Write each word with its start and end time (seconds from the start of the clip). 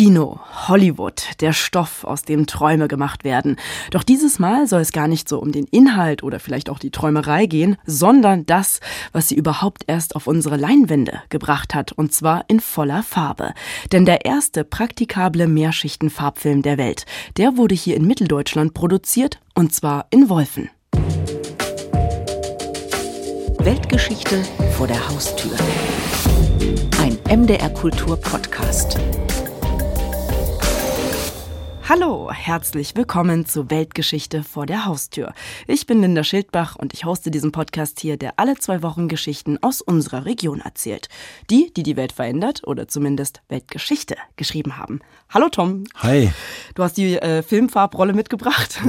Kino, 0.00 0.40
Hollywood, 0.66 1.24
der 1.40 1.52
Stoff, 1.52 2.04
aus 2.04 2.22
dem 2.22 2.46
Träume 2.46 2.88
gemacht 2.88 3.22
werden. 3.22 3.56
Doch 3.90 4.02
dieses 4.02 4.38
Mal 4.38 4.66
soll 4.66 4.80
es 4.80 4.92
gar 4.92 5.08
nicht 5.08 5.28
so 5.28 5.38
um 5.38 5.52
den 5.52 5.66
Inhalt 5.66 6.22
oder 6.22 6.40
vielleicht 6.40 6.70
auch 6.70 6.78
die 6.78 6.90
Träumerei 6.90 7.44
gehen, 7.44 7.76
sondern 7.84 8.46
das, 8.46 8.80
was 9.12 9.28
sie 9.28 9.34
überhaupt 9.34 9.82
erst 9.88 10.16
auf 10.16 10.26
unsere 10.26 10.56
Leinwände 10.56 11.20
gebracht 11.28 11.74
hat, 11.74 11.92
und 11.92 12.14
zwar 12.14 12.46
in 12.48 12.60
voller 12.60 13.02
Farbe. 13.02 13.52
Denn 13.92 14.06
der 14.06 14.24
erste 14.24 14.64
praktikable 14.64 15.46
Mehrschichtenfarbfilm 15.46 16.62
der 16.62 16.78
Welt, 16.78 17.04
der 17.36 17.58
wurde 17.58 17.74
hier 17.74 17.94
in 17.94 18.06
Mitteldeutschland 18.06 18.72
produziert, 18.72 19.38
und 19.54 19.74
zwar 19.74 20.06
in 20.08 20.30
Wolfen. 20.30 20.70
Weltgeschichte 23.58 24.42
vor 24.78 24.86
der 24.86 25.10
Haustür. 25.10 25.52
Ein 27.02 27.18
MDR 27.28 27.68
Kultur 27.68 28.16
Podcast. 28.16 28.98
Hallo, 31.92 32.30
herzlich 32.30 32.94
willkommen 32.94 33.46
zu 33.46 33.68
Weltgeschichte 33.68 34.44
vor 34.44 34.64
der 34.64 34.84
Haustür. 34.84 35.32
Ich 35.66 35.86
bin 35.86 36.00
Linda 36.00 36.22
Schildbach 36.22 36.76
und 36.76 36.94
ich 36.94 37.04
hoste 37.04 37.32
diesen 37.32 37.50
Podcast 37.50 37.98
hier, 37.98 38.16
der 38.16 38.34
alle 38.36 38.54
zwei 38.54 38.84
Wochen 38.84 39.08
Geschichten 39.08 39.58
aus 39.60 39.82
unserer 39.82 40.24
Region 40.24 40.60
erzählt. 40.60 41.08
Die, 41.50 41.72
die 41.74 41.82
die 41.82 41.96
Welt 41.96 42.12
verändert 42.12 42.62
oder 42.64 42.86
zumindest 42.86 43.42
Weltgeschichte 43.48 44.14
geschrieben 44.36 44.78
haben. 44.78 45.00
Hallo 45.30 45.48
Tom. 45.48 45.82
Hi. 45.96 46.30
Du 46.76 46.84
hast 46.84 46.96
die 46.96 47.16
äh, 47.16 47.42
Filmfarbrolle 47.42 48.12
mitgebracht. 48.12 48.80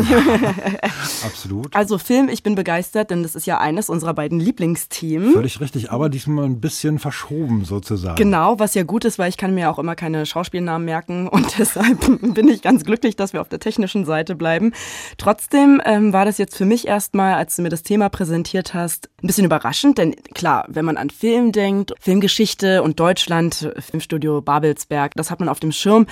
Absolut. 1.25 1.75
Also 1.75 1.97
Film, 1.97 2.29
ich 2.29 2.43
bin 2.43 2.53
begeistert, 2.53 3.09
denn 3.09 3.23
das 3.23 3.35
ist 3.35 3.47
ja 3.47 3.59
eines 3.59 3.89
unserer 3.89 4.13
beiden 4.13 4.39
Lieblingsthemen. 4.39 5.33
Völlig 5.33 5.59
richtig, 5.59 5.91
aber 5.91 6.09
diesmal 6.09 6.45
ein 6.45 6.59
bisschen 6.59 6.99
verschoben 6.99 7.65
sozusagen. 7.65 8.15
Genau, 8.15 8.59
was 8.59 8.75
ja 8.75 8.83
gut 8.83 9.05
ist, 9.05 9.17
weil 9.17 9.29
ich 9.29 9.37
kann 9.37 9.55
mir 9.55 9.71
auch 9.71 9.79
immer 9.79 9.95
keine 9.95 10.27
Schauspielnamen 10.27 10.85
merken 10.85 11.27
und 11.27 11.55
deshalb 11.57 11.99
bin 12.21 12.47
ich 12.47 12.61
ganz 12.61 12.83
glücklich, 12.83 12.90
dass 13.15 13.33
wir 13.33 13.41
auf 13.41 13.49
der 13.49 13.59
technischen 13.59 14.05
Seite 14.05 14.35
bleiben. 14.35 14.73
Trotzdem 15.17 15.81
ähm, 15.85 16.13
war 16.13 16.25
das 16.25 16.37
jetzt 16.37 16.55
für 16.55 16.65
mich 16.65 16.87
erstmal, 16.87 17.35
als 17.35 17.55
du 17.55 17.61
mir 17.61 17.69
das 17.69 17.83
Thema 17.83 18.09
präsentiert 18.09 18.73
hast, 18.73 19.09
ein 19.23 19.27
bisschen 19.27 19.45
überraschend, 19.45 19.97
denn 19.97 20.15
klar, 20.33 20.65
wenn 20.67 20.85
man 20.85 20.97
an 20.97 21.09
Film 21.09 21.51
denkt, 21.51 21.93
Filmgeschichte 21.99 22.83
und 22.83 22.99
Deutschland, 22.99 23.71
Filmstudio 23.79 24.41
Babelsberg, 24.41 25.13
das 25.15 25.31
hat 25.31 25.39
man 25.39 25.49
auf 25.49 25.59
dem 25.59 25.71
Schirm. 25.71 26.07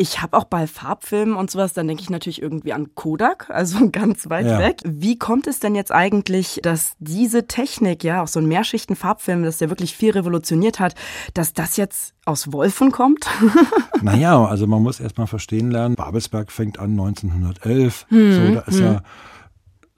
Ich 0.00 0.22
habe 0.22 0.34
auch 0.38 0.44
bei 0.44 0.66
Farbfilmen 0.66 1.36
und 1.36 1.50
sowas, 1.50 1.74
dann 1.74 1.86
denke 1.86 2.02
ich 2.02 2.08
natürlich 2.08 2.40
irgendwie 2.40 2.72
an 2.72 2.94
Kodak, 2.94 3.50
also 3.50 3.86
ganz 3.92 4.30
weit 4.30 4.46
ja. 4.46 4.58
weg. 4.58 4.78
Wie 4.82 5.18
kommt 5.18 5.46
es 5.46 5.60
denn 5.60 5.74
jetzt 5.74 5.92
eigentlich, 5.92 6.58
dass 6.62 6.94
diese 7.00 7.46
Technik, 7.46 8.02
ja, 8.02 8.22
auch 8.22 8.28
so 8.28 8.40
ein 8.40 8.46
Mehrschichten-Farbfilm, 8.46 9.42
das 9.42 9.60
ja 9.60 9.68
wirklich 9.68 9.94
viel 9.94 10.12
revolutioniert 10.12 10.80
hat, 10.80 10.94
dass 11.34 11.52
das 11.52 11.76
jetzt 11.76 12.14
aus 12.24 12.50
Wolfen 12.50 12.92
kommt? 12.92 13.26
naja, 14.02 14.42
also 14.42 14.66
man 14.66 14.82
muss 14.82 15.00
erst 15.00 15.18
mal 15.18 15.26
verstehen 15.26 15.70
lernen, 15.70 15.96
Babelsberg 15.96 16.50
fängt 16.50 16.78
an 16.78 16.92
1911. 16.92 18.06
Hm, 18.08 18.32
so, 18.32 18.54
da 18.54 18.60
ist 18.60 18.78
hm. 18.78 18.84
ja 18.84 19.02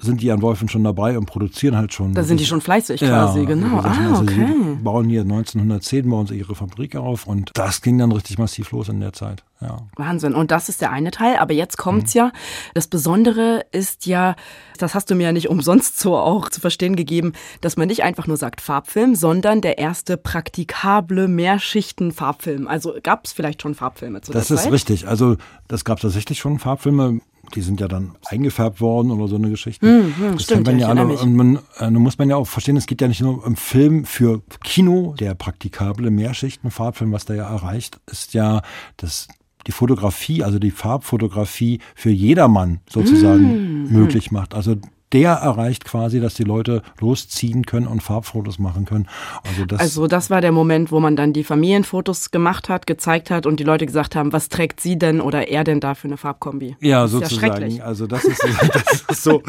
sind 0.03 0.21
die 0.21 0.31
an 0.31 0.43
Wolfen 0.43 0.69
schon 0.69 0.85
dabei 0.85 1.17
und 1.17 1.27
produzieren 1.27 1.77
halt 1.77 1.95
schon. 1.95 2.13
Da 2.13 2.25
sind 2.25 2.41
die 2.41 2.47
schon 2.47 2.61
fleißig 2.61 3.01
quasi, 3.01 3.41
ja, 3.41 3.45
genau. 3.45 3.79
Ah, 3.79 4.11
also 4.11 4.23
okay. 4.23 4.47
Bauen 4.83 5.09
hier 5.09 5.23
1910 5.23 6.11
bauen 6.11 6.27
sie 6.27 6.37
ihre 6.37 6.55
Fabrik 6.55 6.97
auf 6.97 7.27
und 7.27 7.53
das 7.55 7.81
ging 7.81 7.99
dann 7.99 8.13
richtig 8.13 8.39
massiv 8.39 8.73
los 8.73 8.89
in 8.89 9.01
der 9.01 9.13
Zeit. 9.13 9.45
Ja. 9.63 9.79
Wahnsinn. 9.97 10.35
Und 10.35 10.51
das 10.51 10.69
ist 10.69 10.81
der 10.81 10.91
eine 10.91 11.11
Teil. 11.11 11.37
Aber 11.37 11.55
jetzt 11.55 11.79
kommt's 11.79 12.15
mhm. 12.15 12.19
ja. 12.19 12.33
Das 12.75 12.89
Besondere 12.89 13.65
ist 13.71 14.07
ja, 14.07 14.35
das 14.79 14.95
hast 14.95 15.11
du 15.11 15.15
mir 15.15 15.25
ja 15.25 15.33
nicht 15.33 15.49
umsonst 15.49 16.01
so 16.01 16.17
auch 16.17 16.49
zu 16.49 16.61
verstehen 16.61 16.97
gegeben, 16.97 17.33
dass 17.61 17.77
man 17.77 17.87
nicht 17.89 18.03
einfach 18.03 18.27
nur 18.27 18.37
sagt 18.37 18.61
Farbfilm, 18.61 19.15
sondern 19.15 19.61
der 19.61 19.79
erste 19.79 20.17
praktikable 20.17 21.29
Mehrschichten-Farbfilm. 21.29 22.67
Also 22.67 22.95
gab 23.03 23.25
es 23.25 23.33
vielleicht 23.33 23.63
schon 23.63 23.75
Farbfilme 23.75 24.21
zu 24.21 24.33
das 24.33 24.49
der 24.49 24.57
Zeit? 24.57 24.59
Das 24.59 24.67
ist 24.67 24.73
richtig. 24.73 25.09
Also 25.09 25.37
das 25.69 25.85
gab 25.85 26.01
tatsächlich 26.01 26.39
schon 26.39 26.59
Farbfilme 26.59 27.21
die 27.55 27.63
sind 27.63 27.81
ja 27.81 27.89
dann 27.89 28.13
eingefärbt 28.27 28.81
worden 28.81 29.11
oder 29.11 29.29
so 29.29 29.37
eine 29.37 29.51
Geschichte. 29.51 29.87
Hm, 29.87 30.17
hm, 30.17 30.33
das 30.33 30.43
stimmt, 30.45 30.67
man 30.67 30.79
ja, 30.79 30.89
alle. 30.89 31.05
Und 31.05 31.35
man, 31.35 31.59
äh, 31.79 31.91
muss 31.91 32.19
man 32.19 32.29
ja 32.29 32.37
auch 32.37 32.47
verstehen, 32.47 32.77
es 32.77 32.87
geht 32.87 33.01
ja 33.01 33.09
nicht 33.09 33.21
nur 33.21 33.47
im 33.47 33.57
Film 33.57 34.05
für 34.05 34.43
Kino, 34.63 35.15
der 35.19 35.35
praktikable 35.35 36.11
Mehrschichten-Farbfilm, 36.11 37.13
was 37.13 37.25
da 37.25 37.35
ja 37.35 37.49
erreicht, 37.49 38.01
ist 38.07 38.35
ja, 38.35 38.63
dass 38.97 39.29
die 39.67 39.73
Fotografie, 39.73 40.43
also 40.43 40.59
die 40.59 40.71
Farbfotografie 40.71 41.81
für 41.95 42.11
jedermann 42.11 42.81
sozusagen 42.89 43.85
mm. 43.85 43.93
möglich 43.93 44.33
macht. 44.33 44.55
Also 44.55 44.77
der 45.13 45.33
erreicht 45.33 45.85
quasi, 45.85 46.21
dass 46.21 46.35
die 46.35 46.45
Leute 46.45 46.83
losziehen 47.01 47.65
können 47.67 47.87
und 47.87 48.03
Farbfotos 48.03 48.59
machen 48.59 48.85
können. 48.85 49.09
Also 49.47 49.67
das, 49.67 49.81
also 49.81 50.07
das 50.07 50.31
war 50.31 50.41
der 50.41 50.53
Moment, 50.53 50.91
wo 50.91 51.01
man 51.01 51.17
dann 51.17 51.33
die 51.33 51.45
Familienfotos 51.45 52.31
gemacht 52.31 52.69
hat, 52.69 52.87
gezeigt 52.87 53.31
hat 53.31 53.47
und 53.47 53.61
die 53.61 53.65
Leute 53.65 53.87
gesagt 53.87 54.17
haben, 54.17 54.33
was 54.33 54.49
trägt 54.49 54.81
sie 54.81 54.99
denn 54.99 55.21
oder 55.21 55.49
er 55.49 55.65
denn 55.65 55.81
da 55.81 55.95
für 55.95 56.09
eine 56.09 56.17
Farbkombi? 56.17 56.77
Ja, 56.81 57.07
sozusagen. 57.07 57.71
Ja 57.71 57.85
also 57.85 58.07
das 58.07 58.25
ist, 58.25 58.43
das 58.73 59.05
ist 59.09 59.23
so, 59.23 59.43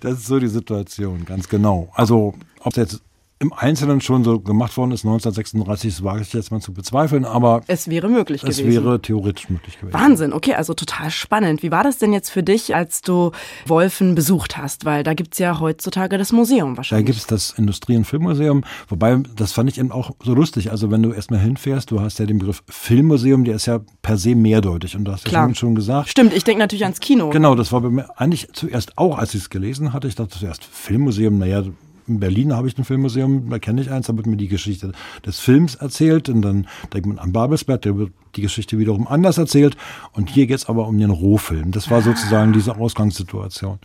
das 0.00 0.14
ist 0.14 0.26
so 0.26 0.38
die 0.38 0.48
Situation, 0.48 1.24
ganz 1.24 1.48
genau. 1.48 1.90
Also 1.94 2.34
ob 2.60 2.72
es 2.72 2.76
jetzt 2.76 3.02
im 3.40 3.52
Einzelnen 3.52 4.00
schon 4.00 4.24
so 4.24 4.40
gemacht 4.40 4.76
worden 4.76 4.90
ist, 4.90 5.04
1936, 5.04 5.94
das 5.94 6.04
wage 6.04 6.22
ich 6.22 6.32
jetzt 6.32 6.50
mal 6.50 6.60
zu 6.60 6.72
bezweifeln, 6.72 7.24
aber 7.24 7.60
es 7.68 7.88
wäre 7.88 8.08
möglich 8.08 8.42
es 8.42 8.56
gewesen. 8.56 8.68
Es 8.68 8.84
wäre 8.84 9.00
theoretisch 9.00 9.48
möglich 9.48 9.78
gewesen. 9.78 9.94
Wahnsinn, 9.94 10.32
okay, 10.32 10.54
also 10.54 10.74
total 10.74 11.10
spannend. 11.10 11.62
Wie 11.62 11.70
war 11.70 11.84
das 11.84 11.98
denn 11.98 12.12
jetzt 12.12 12.30
für 12.30 12.42
dich, 12.42 12.74
als 12.74 13.00
du 13.00 13.30
Wolfen 13.66 14.16
besucht 14.16 14.56
hast? 14.56 14.84
Weil 14.84 15.04
da 15.04 15.14
gibt's 15.14 15.38
ja 15.38 15.60
heutzutage 15.60 16.18
das 16.18 16.32
Museum 16.32 16.76
wahrscheinlich. 16.76 17.06
Da 17.06 17.12
gibt's 17.12 17.26
das 17.28 17.50
Industrie- 17.56 17.96
und 17.96 18.06
Filmmuseum, 18.06 18.64
wobei 18.88 19.18
das 19.36 19.52
fand 19.52 19.70
ich 19.70 19.78
eben 19.78 19.92
auch 19.92 20.10
so 20.22 20.34
lustig. 20.34 20.72
Also 20.72 20.90
wenn 20.90 21.02
du 21.02 21.12
erstmal 21.12 21.40
hinfährst, 21.40 21.90
du 21.92 22.00
hast 22.00 22.18
ja 22.18 22.26
den 22.26 22.38
Begriff 22.38 22.64
Filmmuseum, 22.68 23.44
der 23.44 23.54
ist 23.54 23.66
ja 23.66 23.80
per 24.02 24.18
se 24.18 24.34
mehrdeutig 24.34 24.96
und 24.96 25.04
du 25.04 25.12
hast 25.12 25.24
Klar. 25.24 25.48
ja 25.48 25.54
schon 25.54 25.76
gesagt. 25.76 26.08
Stimmt, 26.08 26.34
ich 26.34 26.42
denke 26.42 26.60
natürlich 26.60 26.84
ans 26.84 26.98
Kino. 26.98 27.30
Genau, 27.30 27.54
das 27.54 27.70
war 27.70 27.82
bei 27.82 27.90
mir 27.90 28.18
eigentlich 28.18 28.48
zuerst 28.52 28.98
auch, 28.98 29.16
als 29.16 29.34
ich 29.34 29.42
es 29.42 29.50
gelesen 29.50 29.92
hatte. 29.92 30.08
Ich 30.08 30.16
dachte 30.16 30.36
zuerst 30.38 30.64
Filmmuseum, 30.64 31.38
naja, 31.38 31.62
in 32.08 32.20
Berlin 32.20 32.54
habe 32.54 32.68
ich 32.68 32.78
ein 32.78 32.84
Filmmuseum, 32.84 33.50
da 33.50 33.58
kenne 33.58 33.80
ich 33.80 33.90
eins, 33.90 34.06
da 34.06 34.16
wird 34.16 34.26
mir 34.26 34.36
die 34.36 34.48
Geschichte 34.48 34.92
des 35.24 35.38
Films 35.40 35.74
erzählt 35.74 36.28
und 36.28 36.42
dann 36.42 36.66
denkt 36.92 37.06
man 37.06 37.18
an 37.18 37.32
Babelsberg, 37.32 37.82
da 37.82 37.96
wird 37.96 38.12
die 38.36 38.42
Geschichte 38.42 38.78
wiederum 38.78 39.06
anders 39.06 39.38
erzählt 39.38 39.76
und 40.12 40.30
hier 40.30 40.46
geht 40.46 40.58
es 40.58 40.68
aber 40.68 40.86
um 40.86 40.98
den 40.98 41.10
Rohfilm. 41.10 41.70
Das 41.70 41.90
war 41.90 42.02
sozusagen 42.02 42.52
diese 42.52 42.76
Ausgangssituation. 42.76 43.78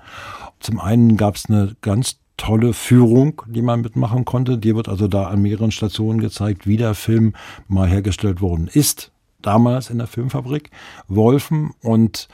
Zum 0.59 0.79
einen 0.79 1.17
gab 1.17 1.35
es 1.35 1.49
eine 1.49 1.75
ganz 1.81 2.17
tolle 2.37 2.73
Führung, 2.73 3.41
die 3.47 3.61
man 3.61 3.81
mitmachen 3.81 4.25
konnte. 4.25 4.57
Die 4.57 4.75
wird 4.75 4.89
also 4.89 5.07
da 5.07 5.27
an 5.27 5.41
mehreren 5.41 5.71
Stationen 5.71 6.19
gezeigt, 6.19 6.67
wie 6.67 6.77
der 6.77 6.95
Film 6.95 7.33
mal 7.67 7.87
hergestellt 7.87 8.41
worden 8.41 8.69
ist. 8.71 9.11
Damals 9.41 9.89
in 9.89 9.97
der 9.97 10.07
Filmfabrik 10.07 10.71
Wolfen. 11.07 11.71
Und 11.81 12.27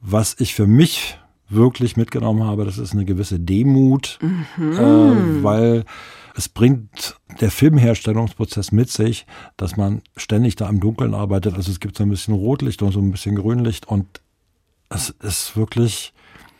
was 0.00 0.36
ich 0.38 0.54
für 0.54 0.66
mich 0.66 1.18
wirklich 1.48 1.96
mitgenommen 1.96 2.44
habe, 2.44 2.64
das 2.64 2.78
ist 2.78 2.92
eine 2.92 3.04
gewisse 3.04 3.40
Demut, 3.40 4.18
mhm. 4.20 4.72
äh, 4.72 5.42
weil 5.42 5.84
es 6.34 6.48
bringt 6.48 7.16
der 7.40 7.50
Filmherstellungsprozess 7.50 8.70
mit 8.70 8.90
sich, 8.90 9.26
dass 9.56 9.76
man 9.76 10.02
ständig 10.16 10.56
da 10.56 10.68
im 10.68 10.80
Dunkeln 10.80 11.14
arbeitet. 11.14 11.54
Also 11.54 11.70
es 11.70 11.80
gibt 11.80 11.96
so 11.96 12.04
ein 12.04 12.10
bisschen 12.10 12.34
Rotlicht 12.34 12.82
und 12.82 12.92
so 12.92 13.00
ein 13.00 13.10
bisschen 13.10 13.34
Grünlicht 13.34 13.88
und 13.88 14.20
es 14.88 15.10
ist 15.10 15.56
wirklich, 15.56 16.12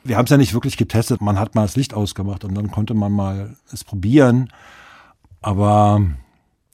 wir 0.04 0.16
haben 0.16 0.25
es 0.25 0.31
ja 0.31 0.37
nicht 0.37 0.54
wirklich 0.54 0.76
getestet. 0.76 1.20
Man 1.20 1.38
hat 1.38 1.55
mal 1.55 1.62
das 1.62 1.76
Licht 1.76 1.94
ausgemacht 1.94 2.44
und 2.44 2.55
dann 2.55 2.70
konnte 2.70 2.94
man 2.94 3.12
mal 3.12 3.56
es 3.72 3.84
probieren. 3.84 4.53
Aber 5.41 6.03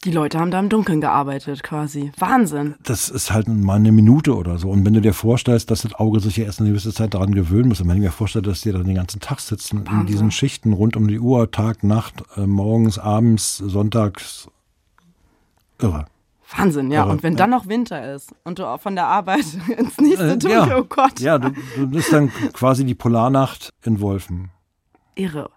die 0.04 0.10
Leute 0.10 0.38
haben 0.38 0.50
da 0.50 0.60
im 0.60 0.68
Dunkeln 0.68 1.00
gearbeitet, 1.00 1.62
quasi. 1.62 2.12
Wahnsinn. 2.18 2.74
Das 2.82 3.08
ist 3.08 3.32
halt 3.32 3.48
mal 3.48 3.76
eine 3.76 3.92
Minute 3.92 4.36
oder 4.36 4.58
so. 4.58 4.68
Und 4.68 4.84
wenn 4.84 4.92
du 4.92 5.00
dir 5.00 5.14
vorstellst, 5.14 5.70
dass 5.70 5.82
das 5.82 5.94
Auge 5.94 6.20
sich 6.20 6.36
ja 6.36 6.44
erst 6.44 6.60
eine 6.60 6.68
gewisse 6.68 6.92
Zeit 6.92 7.14
daran 7.14 7.34
gewöhnen 7.34 7.68
muss, 7.68 7.80
und 7.80 7.88
wenn 7.88 7.96
ich 7.96 8.02
mir 8.02 8.10
vorstelle, 8.10 8.42
dass 8.42 8.60
die 8.60 8.72
dann 8.72 8.84
den 8.84 8.96
ganzen 8.96 9.20
Tag 9.20 9.40
sitzen, 9.40 9.86
Wahnsinn. 9.86 10.00
in 10.00 10.06
diesen 10.06 10.30
Schichten 10.30 10.72
rund 10.72 10.96
um 10.96 11.08
die 11.08 11.18
Uhr, 11.18 11.50
Tag, 11.50 11.82
Nacht, 11.82 12.22
äh, 12.36 12.46
morgens, 12.46 12.98
abends, 12.98 13.58
sonntags, 13.58 14.48
irre. 15.80 16.06
Wahnsinn, 16.56 16.90
ja. 16.90 17.04
Irre, 17.04 17.12
und 17.12 17.22
wenn 17.22 17.36
dann 17.36 17.50
noch 17.50 17.66
Winter 17.66 18.14
ist 18.14 18.34
und 18.44 18.58
du 18.58 18.66
auch 18.66 18.80
von 18.80 18.94
der 18.94 19.06
Arbeit 19.06 19.46
ins 19.78 19.98
nächste 19.98 20.48
äh, 20.48 20.50
ja, 20.50 20.76
oh 20.78 20.84
Gott. 20.84 21.18
Ja, 21.20 21.38
du, 21.38 21.50
du 21.76 21.86
bist 21.86 22.12
dann 22.12 22.30
quasi 22.52 22.84
die 22.84 22.94
Polarnacht 22.94 23.72
in 23.82 24.00
Wolfen. 24.00 24.50
Irre. 25.14 25.50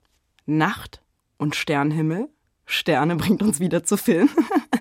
Nacht 0.45 1.01
und 1.37 1.55
Sternhimmel 1.55 2.29
Sterne 2.69 3.15
bringt 3.15 3.41
uns 3.41 3.61
wieder 3.61 3.83
zu 3.83 3.95
Film. 3.95 4.29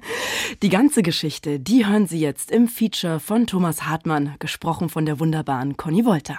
Die 0.63 0.69
ganze 0.69 1.03
Geschichte, 1.03 1.61
die 1.61 1.87
hören 1.87 2.09
Sie 2.09 2.19
jetzt 2.19 2.51
im 2.51 2.67
Feature 2.67 3.21
von 3.21 3.47
Thomas 3.47 3.85
Hartmann, 3.85 4.35
gesprochen 4.41 4.89
von 4.89 5.07
der 5.07 5.21
wunderbaren 5.21 5.77
Conny 5.77 6.05
Wolter. 6.05 6.39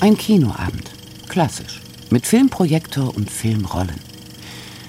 Ein 0.00 0.18
Kinoabend. 0.18 0.90
Klassisch. 1.28 1.80
Mit 2.10 2.26
Filmprojektor 2.26 3.14
und 3.16 3.30
Filmrollen. 3.30 4.00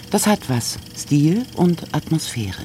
Das 0.10 0.26
hat 0.26 0.50
was. 0.50 0.80
Stil 0.98 1.46
und 1.56 1.94
Atmosphäre. 1.94 2.64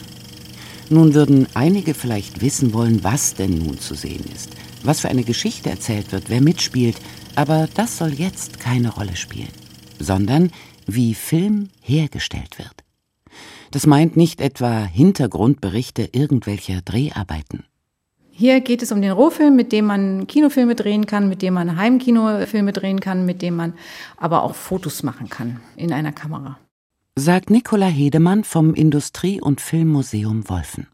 Nun 0.88 1.12
würden 1.12 1.46
einige 1.52 1.92
vielleicht 1.92 2.40
wissen 2.40 2.72
wollen, 2.72 3.04
was 3.04 3.34
denn 3.34 3.58
nun 3.58 3.78
zu 3.78 3.94
sehen 3.94 4.24
ist 4.34 4.50
was 4.82 5.00
für 5.00 5.08
eine 5.08 5.24
Geschichte 5.24 5.70
erzählt 5.70 6.12
wird, 6.12 6.30
wer 6.30 6.40
mitspielt, 6.40 6.96
aber 7.34 7.68
das 7.74 7.98
soll 7.98 8.12
jetzt 8.12 8.60
keine 8.60 8.90
Rolle 8.90 9.16
spielen, 9.16 9.52
sondern 9.98 10.50
wie 10.86 11.14
Film 11.14 11.68
hergestellt 11.82 12.58
wird. 12.58 12.84
Das 13.70 13.86
meint 13.86 14.16
nicht 14.16 14.40
etwa 14.40 14.84
Hintergrundberichte 14.84 16.08
irgendwelcher 16.12 16.80
Dreharbeiten. 16.82 17.64
Hier 18.30 18.60
geht 18.60 18.82
es 18.82 18.92
um 18.92 19.02
den 19.02 19.10
Rohfilm, 19.10 19.56
mit 19.56 19.72
dem 19.72 19.86
man 19.86 20.28
Kinofilme 20.28 20.76
drehen 20.76 21.06
kann, 21.06 21.28
mit 21.28 21.42
dem 21.42 21.54
man 21.54 21.76
Heimkinofilme 21.76 22.72
drehen 22.72 23.00
kann, 23.00 23.26
mit 23.26 23.42
dem 23.42 23.56
man 23.56 23.74
aber 24.16 24.44
auch 24.44 24.54
Fotos 24.54 25.02
machen 25.02 25.28
kann 25.28 25.60
in 25.74 25.92
einer 25.92 26.12
Kamera. 26.12 26.56
Sagt 27.16 27.50
Nicola 27.50 27.86
Hedemann 27.86 28.44
vom 28.44 28.74
Industrie- 28.74 29.40
und 29.40 29.60
Filmmuseum 29.60 30.48
Wolfen. 30.48 30.86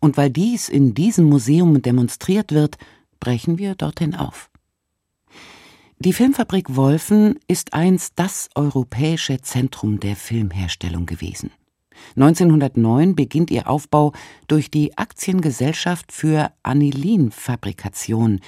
Und 0.00 0.16
weil 0.16 0.30
dies 0.30 0.68
in 0.68 0.94
diesem 0.94 1.26
Museum 1.26 1.82
demonstriert 1.82 2.52
wird, 2.52 2.76
brechen 3.20 3.58
wir 3.58 3.74
dorthin 3.74 4.14
auf. 4.14 4.50
Die 5.98 6.12
Filmfabrik 6.12 6.76
Wolfen 6.76 7.38
ist 7.48 7.72
einst 7.72 8.12
das 8.16 8.50
europäische 8.54 9.40
Zentrum 9.40 9.98
der 9.98 10.14
Filmherstellung 10.14 11.06
gewesen. 11.06 11.50
1909 12.16 13.14
beginnt 13.14 13.50
ihr 13.50 13.68
Aufbau 13.68 14.12
durch 14.46 14.70
die 14.70 14.96
Aktiengesellschaft 14.98 16.12
für 16.12 16.52
Anilinfabrikation, 16.62 18.40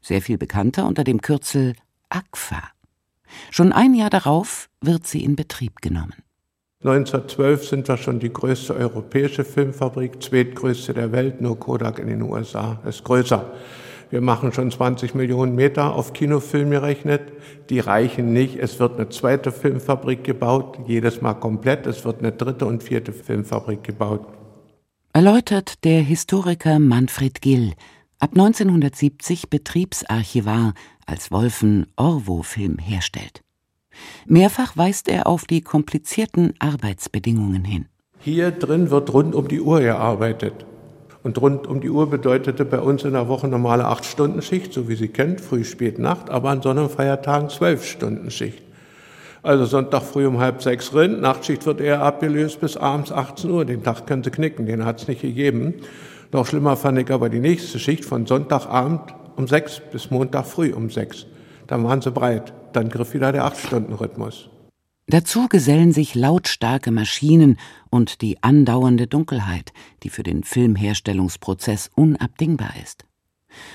sehr 0.00 0.20
viel 0.20 0.36
bekannter 0.36 0.86
unter 0.86 1.04
dem 1.04 1.20
Kürzel 1.20 1.74
AGFA. 2.08 2.62
Schon 3.50 3.72
ein 3.72 3.94
Jahr 3.94 4.10
darauf 4.10 4.68
wird 4.80 5.06
sie 5.06 5.22
in 5.22 5.36
Betrieb 5.36 5.80
genommen. 5.80 6.14
1912 6.84 7.66
sind 7.66 7.88
wir 7.88 7.96
schon 7.96 8.20
die 8.20 8.32
größte 8.32 8.74
europäische 8.76 9.44
Filmfabrik, 9.44 10.22
zweitgrößte 10.22 10.92
der 10.92 11.10
Welt, 11.10 11.40
nur 11.40 11.58
Kodak 11.58 11.98
in 11.98 12.08
den 12.08 12.22
USA 12.22 12.80
ist 12.86 13.02
größer. 13.02 13.50
Wir 14.10 14.20
machen 14.20 14.52
schon 14.52 14.70
20 14.70 15.14
Millionen 15.14 15.56
Meter 15.56 15.94
auf 15.94 16.12
Kinofilm 16.12 16.70
gerechnet. 16.70 17.22
Die 17.70 17.80
reichen 17.80 18.32
nicht. 18.32 18.56
Es 18.56 18.78
wird 18.78 18.96
eine 18.96 19.08
zweite 19.08 19.50
Filmfabrik 19.50 20.22
gebaut, 20.22 20.78
jedes 20.86 21.22
Mal 21.22 21.34
komplett. 21.34 21.86
Es 21.86 22.04
wird 22.04 22.20
eine 22.20 22.30
dritte 22.30 22.66
und 22.66 22.84
vierte 22.84 23.12
Filmfabrik 23.12 23.82
gebaut. 23.82 24.26
Erläutert 25.12 25.82
der 25.82 26.02
Historiker 26.02 26.78
Manfred 26.78 27.40
Gill, 27.40 27.72
ab 28.20 28.30
1970 28.34 29.50
Betriebsarchivar, 29.50 30.74
als 31.06 31.32
Wolfen 31.32 31.86
Orwo-Film 31.96 32.78
herstellt. 32.78 33.45
Mehrfach 34.26 34.76
weist 34.76 35.08
er 35.08 35.26
auf 35.26 35.44
die 35.44 35.60
komplizierten 35.60 36.54
Arbeitsbedingungen 36.58 37.64
hin. 37.64 37.86
Hier 38.18 38.50
drin 38.50 38.90
wird 38.90 39.12
rund 39.12 39.34
um 39.34 39.48
die 39.48 39.60
Uhr 39.60 39.80
gearbeitet. 39.80 40.66
Und 41.22 41.40
rund 41.40 41.66
um 41.66 41.80
die 41.80 41.90
Uhr 41.90 42.08
bedeutete 42.08 42.64
bei 42.64 42.78
uns 42.78 43.02
in 43.02 43.12
der 43.12 43.28
Woche 43.28 43.48
normale 43.48 43.84
8-Stunden-Schicht, 43.86 44.72
so 44.72 44.88
wie 44.88 44.94
sie 44.94 45.08
kennt, 45.08 45.40
früh, 45.40 45.64
spät, 45.64 45.98
Nacht, 45.98 46.30
aber 46.30 46.50
an 46.50 46.62
Sonn- 46.62 46.78
und 46.78 46.92
Feiertagen 46.92 47.48
12-Stunden-Schicht. 47.48 48.62
Also 49.42 49.64
Sonntag 49.64 50.02
früh 50.02 50.26
um 50.26 50.38
halb 50.38 50.62
sechs 50.62 50.92
Rind, 50.92 51.20
Nachtschicht 51.20 51.66
wird 51.66 51.80
eher 51.80 52.02
abgelöst 52.02 52.60
bis 52.60 52.76
abends 52.76 53.12
18 53.12 53.50
Uhr. 53.50 53.64
Den 53.64 53.82
Tag 53.82 54.06
können 54.06 54.24
sie 54.24 54.30
knicken, 54.30 54.66
den 54.66 54.84
hat 54.84 55.00
es 55.00 55.08
nicht 55.08 55.22
gegeben. 55.22 55.74
Noch 56.32 56.46
schlimmer 56.46 56.76
fand 56.76 56.98
ich 56.98 57.10
aber 57.10 57.28
die 57.28 57.38
nächste 57.38 57.78
Schicht 57.78 58.04
von 58.04 58.26
Sonntagabend 58.26 59.14
um 59.36 59.46
sechs 59.46 59.80
bis 59.92 60.10
Montag 60.10 60.46
früh 60.46 60.72
um 60.72 60.90
sechs. 60.90 61.26
Dann 61.66 61.84
waren 61.84 62.00
sie 62.00 62.10
breit. 62.10 62.52
Dann 62.72 62.88
griff 62.88 63.14
wieder 63.14 63.32
der 63.32 63.44
8-Stunden-Rhythmus. 63.44 64.50
Dazu 65.08 65.46
gesellen 65.48 65.92
sich 65.92 66.16
lautstarke 66.16 66.90
Maschinen 66.90 67.58
und 67.90 68.22
die 68.22 68.42
andauernde 68.42 69.06
Dunkelheit, 69.06 69.72
die 70.02 70.10
für 70.10 70.24
den 70.24 70.42
Filmherstellungsprozess 70.42 71.90
unabdingbar 71.94 72.74
ist 72.82 73.04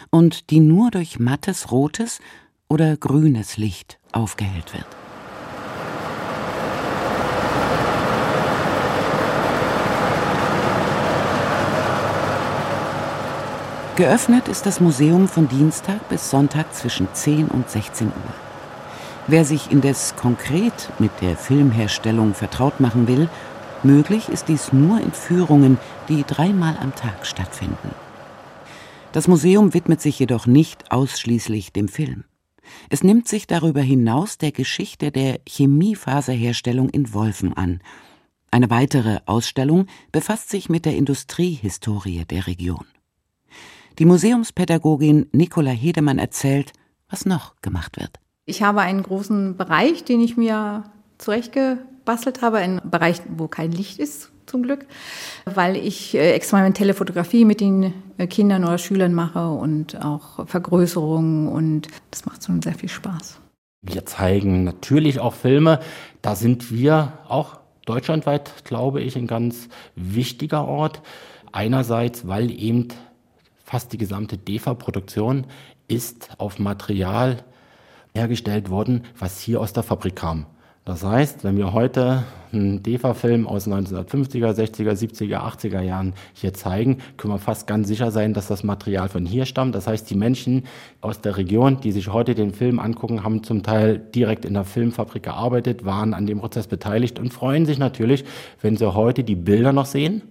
und 0.09 0.49
die 0.49 0.59
nur 0.59 0.91
durch 0.91 1.19
mattes 1.19 1.71
rotes 1.71 2.19
oder 2.67 2.97
grünes 2.97 3.57
Licht 3.57 3.97
aufgehellt 4.11 4.73
wird. 4.73 5.00
Geöffnet 13.97 14.47
ist 14.47 14.65
das 14.65 14.79
Museum 14.79 15.27
von 15.27 15.49
Dienstag 15.49 16.07
bis 16.07 16.29
Sonntag 16.29 16.73
zwischen 16.73 17.09
10 17.13 17.49
und 17.49 17.69
16 17.69 18.07
Uhr. 18.07 18.13
Wer 19.27 19.43
sich 19.43 19.69
indes 19.69 20.15
konkret 20.15 20.89
mit 20.97 21.11
der 21.19 21.35
Filmherstellung 21.35 22.33
vertraut 22.33 22.79
machen 22.79 23.09
will, 23.09 23.27
möglich 23.83 24.29
ist 24.29 24.47
dies 24.47 24.71
nur 24.71 25.01
in 25.01 25.11
Führungen, 25.11 25.77
die 26.07 26.23
dreimal 26.25 26.77
am 26.81 26.95
Tag 26.95 27.27
stattfinden. 27.27 27.93
Das 29.11 29.27
Museum 29.27 29.73
widmet 29.73 29.99
sich 29.99 30.17
jedoch 30.19 30.45
nicht 30.45 30.89
ausschließlich 30.89 31.73
dem 31.73 31.89
Film. 31.89 32.23
Es 32.89 33.03
nimmt 33.03 33.27
sich 33.27 33.45
darüber 33.45 33.81
hinaus 33.81 34.37
der 34.37 34.53
Geschichte 34.53 35.11
der 35.11 35.41
Chemiefaserherstellung 35.45 36.89
in 36.89 37.13
Wolfen 37.13 37.57
an. 37.57 37.81
Eine 38.51 38.69
weitere 38.69 39.19
Ausstellung 39.25 39.87
befasst 40.13 40.49
sich 40.49 40.69
mit 40.69 40.85
der 40.85 40.95
Industriehistorie 40.95 42.23
der 42.23 42.47
Region. 42.47 42.85
Die 44.01 44.07
Museumspädagogin 44.07 45.27
Nicola 45.31 45.69
Hedemann 45.69 46.17
erzählt, 46.17 46.73
was 47.07 47.27
noch 47.27 47.61
gemacht 47.61 47.99
wird. 47.99 48.19
Ich 48.45 48.63
habe 48.63 48.81
einen 48.81 49.03
großen 49.03 49.57
Bereich, 49.57 50.03
den 50.03 50.21
ich 50.21 50.37
mir 50.37 50.85
zurechtgebastelt 51.19 52.41
habe, 52.41 52.57
einen 52.57 52.81
Bereich, 52.83 53.21
wo 53.37 53.47
kein 53.47 53.71
Licht 53.71 53.99
ist, 53.99 54.31
zum 54.47 54.63
Glück, 54.63 54.87
weil 55.45 55.75
ich 55.75 56.15
äh, 56.15 56.31
experimentelle 56.31 56.95
Fotografie 56.95 57.45
mit 57.45 57.61
den 57.61 57.93
äh, 58.17 58.25
Kindern 58.25 58.63
oder 58.63 58.79
Schülern 58.79 59.13
mache 59.13 59.47
und 59.51 60.03
auch 60.03 60.47
Vergrößerungen 60.47 61.47
und 61.47 61.87
das 62.09 62.25
macht 62.25 62.43
schon 62.43 62.63
sehr 62.63 62.73
viel 62.73 62.89
Spaß. 62.89 63.39
Wir 63.83 64.07
zeigen 64.07 64.63
natürlich 64.63 65.19
auch 65.19 65.35
Filme, 65.35 65.79
da 66.23 66.33
sind 66.33 66.71
wir 66.71 67.19
auch 67.27 67.59
deutschlandweit, 67.85 68.63
glaube 68.63 68.99
ich, 69.01 69.15
ein 69.15 69.27
ganz 69.27 69.69
wichtiger 69.95 70.67
Ort. 70.67 71.03
Einerseits, 71.53 72.27
weil 72.27 72.49
eben 72.49 72.87
fast 73.71 73.93
die 73.93 73.97
gesamte 73.97 74.37
DEFA-Produktion 74.37 75.45
ist 75.87 76.31
auf 76.39 76.59
Material 76.59 77.37
hergestellt 78.13 78.69
worden, 78.69 79.05
was 79.17 79.39
hier 79.39 79.61
aus 79.61 79.71
der 79.71 79.83
Fabrik 79.83 80.17
kam. 80.17 80.45
Das 80.83 81.05
heißt, 81.05 81.45
wenn 81.45 81.55
wir 81.55 81.71
heute 81.71 82.23
einen 82.51 82.83
DEFA-Film 82.83 83.47
aus 83.47 83.69
1950er, 83.69 84.51
60er, 84.51 84.91
70er, 84.91 85.37
80er 85.37 85.79
Jahren 85.79 86.15
hier 86.33 86.53
zeigen, 86.53 86.97
können 87.15 87.33
wir 87.33 87.39
fast 87.39 87.65
ganz 87.65 87.87
sicher 87.87 88.11
sein, 88.11 88.33
dass 88.33 88.47
das 88.47 88.65
Material 88.65 89.07
von 89.07 89.25
hier 89.25 89.45
stammt. 89.45 89.73
Das 89.73 89.87
heißt, 89.87 90.09
die 90.09 90.15
Menschen 90.15 90.63
aus 90.99 91.21
der 91.21 91.37
Region, 91.37 91.79
die 91.79 91.93
sich 91.93 92.11
heute 92.11 92.35
den 92.35 92.51
Film 92.53 92.77
angucken, 92.77 93.23
haben 93.23 93.41
zum 93.41 93.63
Teil 93.63 93.99
direkt 93.99 94.43
in 94.43 94.53
der 94.53 94.65
Filmfabrik 94.65 95.23
gearbeitet, 95.23 95.85
waren 95.85 96.13
an 96.13 96.27
dem 96.27 96.39
Prozess 96.39 96.67
beteiligt 96.67 97.19
und 97.19 97.33
freuen 97.33 97.65
sich 97.65 97.79
natürlich, 97.79 98.25
wenn 98.59 98.75
sie 98.75 98.93
heute 98.93 99.23
die 99.23 99.35
Bilder 99.35 99.71
noch 99.71 99.85
sehen 99.85 100.23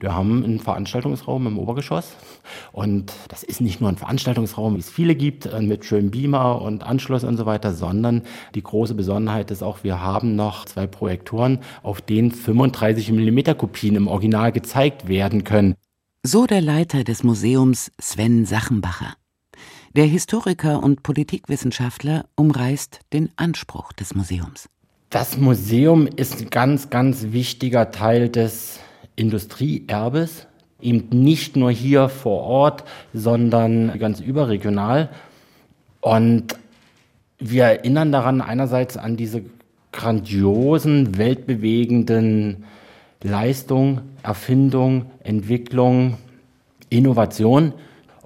wir 0.00 0.14
haben 0.14 0.44
einen 0.44 0.60
Veranstaltungsraum 0.60 1.46
im 1.46 1.58
Obergeschoss 1.58 2.14
und 2.72 3.12
das 3.28 3.42
ist 3.42 3.60
nicht 3.60 3.80
nur 3.80 3.90
ein 3.90 3.96
Veranstaltungsraum, 3.96 4.76
wie 4.76 4.80
es 4.80 4.90
viele 4.90 5.14
gibt, 5.14 5.46
äh, 5.46 5.60
mit 5.60 5.84
schönem 5.84 6.10
Beamer 6.10 6.62
und 6.62 6.84
Anschluss 6.84 7.24
und 7.24 7.36
so 7.36 7.46
weiter, 7.46 7.74
sondern 7.74 8.22
die 8.54 8.62
große 8.62 8.94
Besonderheit 8.94 9.50
ist 9.50 9.62
auch, 9.62 9.82
wir 9.82 10.00
haben 10.00 10.36
noch 10.36 10.64
zwei 10.66 10.86
Projektoren, 10.86 11.58
auf 11.82 12.00
denen 12.00 12.30
35 12.30 13.10
mm 13.12 13.56
Kopien 13.58 13.96
im 13.96 14.08
Original 14.08 14.52
gezeigt 14.52 15.08
werden 15.08 15.44
können. 15.44 15.74
So 16.22 16.46
der 16.46 16.60
Leiter 16.60 17.04
des 17.04 17.24
Museums 17.24 17.90
Sven 18.00 18.44
Sachenbacher. 18.44 19.14
Der 19.96 20.04
Historiker 20.04 20.82
und 20.82 21.02
Politikwissenschaftler 21.02 22.26
umreißt 22.36 23.00
den 23.12 23.30
Anspruch 23.36 23.92
des 23.92 24.14
Museums. 24.14 24.68
Das 25.10 25.38
Museum 25.38 26.06
ist 26.06 26.40
ein 26.40 26.50
ganz, 26.50 26.90
ganz 26.90 27.28
wichtiger 27.30 27.90
Teil 27.90 28.28
des 28.28 28.78
Industrieerbes, 29.18 30.46
eben 30.80 31.08
nicht 31.10 31.56
nur 31.56 31.70
hier 31.70 32.08
vor 32.08 32.42
Ort, 32.42 32.84
sondern 33.12 33.98
ganz 33.98 34.20
überregional. 34.20 35.08
Und 36.00 36.56
wir 37.38 37.64
erinnern 37.64 38.12
daran 38.12 38.40
einerseits 38.40 38.96
an 38.96 39.16
diese 39.16 39.42
grandiosen, 39.92 41.18
weltbewegenden 41.18 42.64
Leistungen, 43.22 44.02
Erfindung, 44.22 45.06
Entwicklung, 45.24 46.16
Innovation 46.88 47.72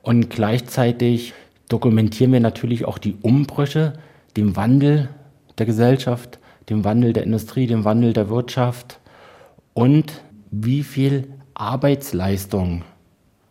und 0.03 0.29
gleichzeitig 0.29 1.33
dokumentieren 1.69 2.33
wir 2.33 2.41
natürlich 2.41 2.85
auch 2.85 2.99
die 2.99 3.17
Umbrüche, 3.23 3.95
dem 4.37 4.57
Wandel 4.57 5.09
der 5.57 5.65
Gesellschaft, 5.65 6.39
dem 6.69 6.85
Wandel 6.85 7.15
der 7.15 7.25
Industrie, 7.25 7.67
dem 7.67 7.85
Wandel 7.85 8.13
der 8.13 8.29
Wirtschaft 8.29 8.99
und 9.73 10.23
wie 10.53 10.85
viel 10.85 11.33
Arbeitsleistung 11.55 12.85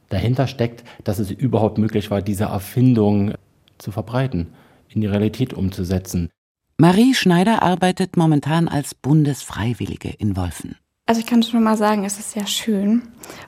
dahinter 0.09 0.47
steckt, 0.47 0.83
dass 1.03 1.19
es 1.19 1.31
überhaupt 1.31 1.77
möglich 1.77 2.09
war, 2.11 2.21
diese 2.21 2.45
Erfindung 2.45 3.33
zu 3.77 3.91
verbreiten, 3.91 4.47
in 4.87 5.01
die 5.01 5.07
Realität 5.07 5.53
umzusetzen. 5.53 6.29
Marie 6.77 7.13
Schneider 7.13 7.61
arbeitet 7.61 8.17
momentan 8.17 8.67
als 8.67 8.95
Bundesfreiwillige 8.95 10.09
in 10.17 10.35
Wolfen. 10.37 10.77
Also 11.05 11.19
ich 11.21 11.27
kann 11.27 11.43
schon 11.43 11.63
mal 11.63 11.77
sagen, 11.77 12.05
es 12.05 12.19
ist 12.19 12.31
sehr 12.31 12.47
schön 12.47 13.01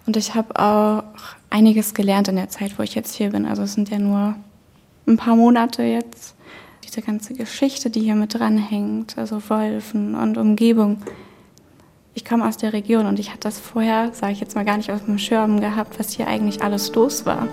und 0.05 0.17
ich 0.17 0.35
habe 0.35 0.59
auch 0.59 1.03
einiges 1.49 1.93
gelernt 1.93 2.27
in 2.27 2.35
der 2.35 2.49
Zeit, 2.49 2.77
wo 2.77 2.83
ich 2.83 2.95
jetzt 2.95 3.15
hier 3.15 3.29
bin. 3.29 3.45
Also 3.45 3.63
es 3.63 3.73
sind 3.73 3.89
ja 3.89 3.99
nur 3.99 4.35
ein 5.07 5.17
paar 5.17 5.35
Monate 5.35 5.83
jetzt, 5.83 6.35
Diese 6.83 7.01
ganze 7.01 7.33
Geschichte, 7.33 7.89
die 7.89 8.01
hier 8.01 8.15
mit 8.15 8.33
dranhängt, 8.33 9.17
also 9.17 9.41
Wolfen 9.49 10.15
und 10.15 10.37
Umgebung. 10.37 11.01
Ich 12.15 12.25
komme 12.25 12.47
aus 12.47 12.57
der 12.57 12.73
Region 12.73 13.07
und 13.07 13.17
ich 13.17 13.29
hatte 13.29 13.41
das 13.41 13.59
vorher, 13.59 14.11
sage 14.13 14.33
ich 14.33 14.39
jetzt 14.39 14.55
mal, 14.55 14.65
gar 14.65 14.77
nicht 14.77 14.91
auf 14.91 15.03
dem 15.05 15.17
Schirm 15.17 15.59
gehabt, 15.59 15.97
was 15.97 16.11
hier 16.11 16.27
eigentlich 16.27 16.61
alles 16.61 16.93
los 16.93 17.25
war. 17.25 17.47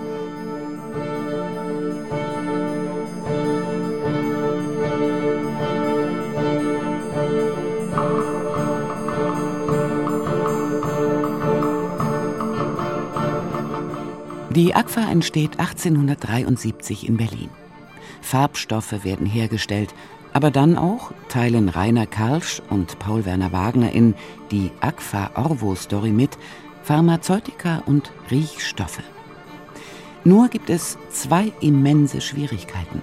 Die 14.51 14.75
Agfa 14.75 15.09
entsteht 15.09 15.59
1873 15.59 17.07
in 17.07 17.17
Berlin. 17.17 17.49
Farbstoffe 18.21 19.03
werden 19.03 19.25
hergestellt, 19.25 19.95
aber 20.33 20.51
dann 20.51 20.77
auch 20.77 21.11
teilen 21.29 21.69
Rainer 21.69 22.07
Karlsch 22.07 22.61
und 22.69 22.99
Paul 22.99 23.25
Werner 23.25 23.51
Wagner 23.51 23.91
in 23.91 24.15
die 24.51 24.71
Agfa 24.79 25.31
Orvo 25.35 25.75
Story 25.75 26.11
mit 26.11 26.37
Pharmazeutika 26.83 27.83
und 27.85 28.11
Riechstoffe. 28.29 29.03
Nur 30.23 30.49
gibt 30.49 30.69
es 30.69 30.97
zwei 31.09 31.51
immense 31.61 32.21
Schwierigkeiten. 32.21 33.01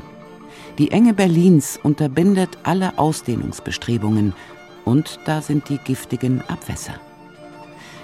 Die 0.79 0.93
Enge 0.93 1.15
Berlins 1.15 1.79
unterbindet 1.83 2.59
alle 2.63 2.99
Ausdehnungsbestrebungen 2.99 4.35
und 4.85 5.19
da 5.25 5.43
sind 5.43 5.69
die 5.69 5.79
giftigen 5.79 6.41
Abwässer. 6.43 6.95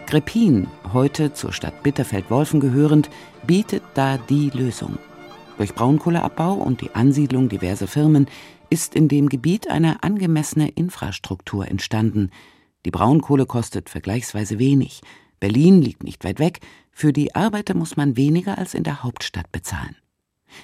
Greppin, 0.07 0.67
heute 0.93 1.33
zur 1.33 1.53
Stadt 1.53 1.83
Bitterfeld-Wolfen 1.83 2.61
gehörend, 2.61 3.09
bietet 3.47 3.83
da 3.95 4.19
die 4.19 4.51
Lösung. 4.51 4.99
Durch 5.57 5.75
Braunkohleabbau 5.75 6.55
und 6.55 6.81
die 6.81 6.95
Ansiedlung 6.95 7.49
diverser 7.49 7.87
Firmen 7.87 8.27
ist 8.75 8.97
in 8.97 9.07
dem 9.07 9.29
Gebiet 9.29 9.71
eine 9.71 10.03
angemessene 10.03 10.69
Infrastruktur 10.69 11.69
entstanden. 11.69 12.31
Die 12.85 12.91
Braunkohle 12.91 13.47
kostet 13.47 13.89
vergleichsweise 13.89 14.59
wenig. 14.59 15.01
Berlin 15.39 15.81
liegt 15.81 16.03
nicht 16.03 16.25
weit 16.25 16.41
weg. 16.41 16.59
Für 16.91 17.13
die 17.13 17.37
Arbeiter 17.37 17.75
muss 17.75 17.97
man 17.97 18.17
weniger 18.17 18.59
als 18.59 18.75
in 18.75 18.83
der 18.83 19.05
Hauptstadt 19.05 19.53
bezahlen. 19.53 19.95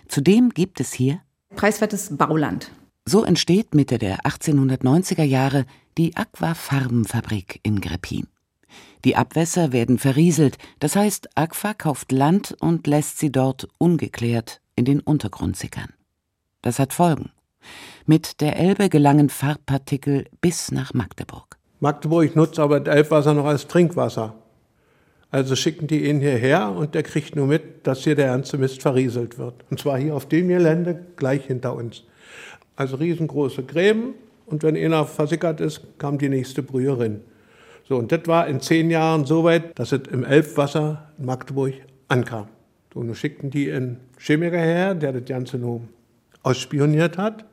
Zudem 0.08 0.50
gibt 0.50 0.80
es 0.80 0.92
hier 0.92 1.20
preiswertes 1.54 2.16
Bauland. 2.16 2.72
So 3.04 3.22
entsteht 3.22 3.76
Mitte 3.76 3.98
der 3.98 4.22
1890er 4.22 5.22
Jahre 5.22 5.64
die 5.96 6.16
Aquafarbenfabrik 6.16 7.60
in 7.62 7.80
Greppin. 7.80 8.26
Die 9.04 9.14
Abwässer 9.14 9.70
werden 9.70 9.98
verrieselt, 9.98 10.58
das 10.80 10.96
heißt, 10.96 11.28
Agfa 11.36 11.74
kauft 11.74 12.10
Land 12.10 12.56
und 12.58 12.88
lässt 12.88 13.18
sie 13.18 13.30
dort 13.30 13.68
ungeklärt 13.78 14.60
in 14.74 14.84
den 14.84 14.98
Untergrund 14.98 15.56
sickern. 15.56 15.92
Das 16.60 16.80
hat 16.80 16.92
Folgen. 16.92 17.30
Mit 18.06 18.40
der 18.40 18.56
Elbe 18.58 18.88
gelangen 18.88 19.28
Farbpartikel 19.28 20.24
bis 20.40 20.72
nach 20.72 20.94
Magdeburg. 20.94 21.56
Magdeburg 21.78 22.34
nutzt 22.34 22.58
aber 22.58 22.80
das 22.80 22.94
Elbwasser 22.94 23.34
noch 23.34 23.44
als 23.44 23.68
Trinkwasser. 23.68 24.34
Also 25.30 25.54
schicken 25.54 25.86
die 25.86 26.08
ihn 26.08 26.20
hierher 26.20 26.72
und 26.72 26.96
der 26.96 27.04
kriegt 27.04 27.36
nur 27.36 27.46
mit, 27.46 27.86
dass 27.86 28.02
hier 28.02 28.16
der 28.16 28.26
ganze 28.26 28.58
Mist 28.58 28.82
verrieselt 28.82 29.38
wird. 29.38 29.54
Und 29.70 29.78
zwar 29.78 29.96
hier 29.96 30.16
auf 30.16 30.26
dem 30.26 30.48
Gelände 30.48 31.06
gleich 31.14 31.44
hinter 31.44 31.76
uns. 31.76 32.02
Also 32.74 32.96
riesengroße 32.96 33.62
Gräben 33.62 34.14
und 34.46 34.64
wenn 34.64 34.76
einer 34.76 35.06
versickert 35.06 35.60
ist, 35.60 35.82
kam 35.98 36.18
die 36.18 36.28
nächste 36.28 36.64
Brüherin. 36.64 37.20
So, 37.88 37.96
und 37.96 38.10
das 38.10 38.22
war 38.26 38.48
in 38.48 38.60
zehn 38.60 38.90
Jahren 38.90 39.24
so 39.24 39.44
weit, 39.44 39.78
dass 39.78 39.92
es 39.92 40.08
im 40.10 40.24
Elbwasser 40.24 41.10
in 41.16 41.26
Magdeburg 41.26 41.74
ankam. 42.08 42.48
So, 42.92 43.00
und 43.00 43.06
nun 43.06 43.14
schickten 43.14 43.50
die 43.50 43.70
einen 43.70 44.00
Chemiker 44.18 44.58
her, 44.58 44.96
der 44.96 45.12
das 45.12 45.24
Ganze 45.26 45.58
nur 45.58 45.82
ausspioniert 46.42 47.18
hat 47.18 47.44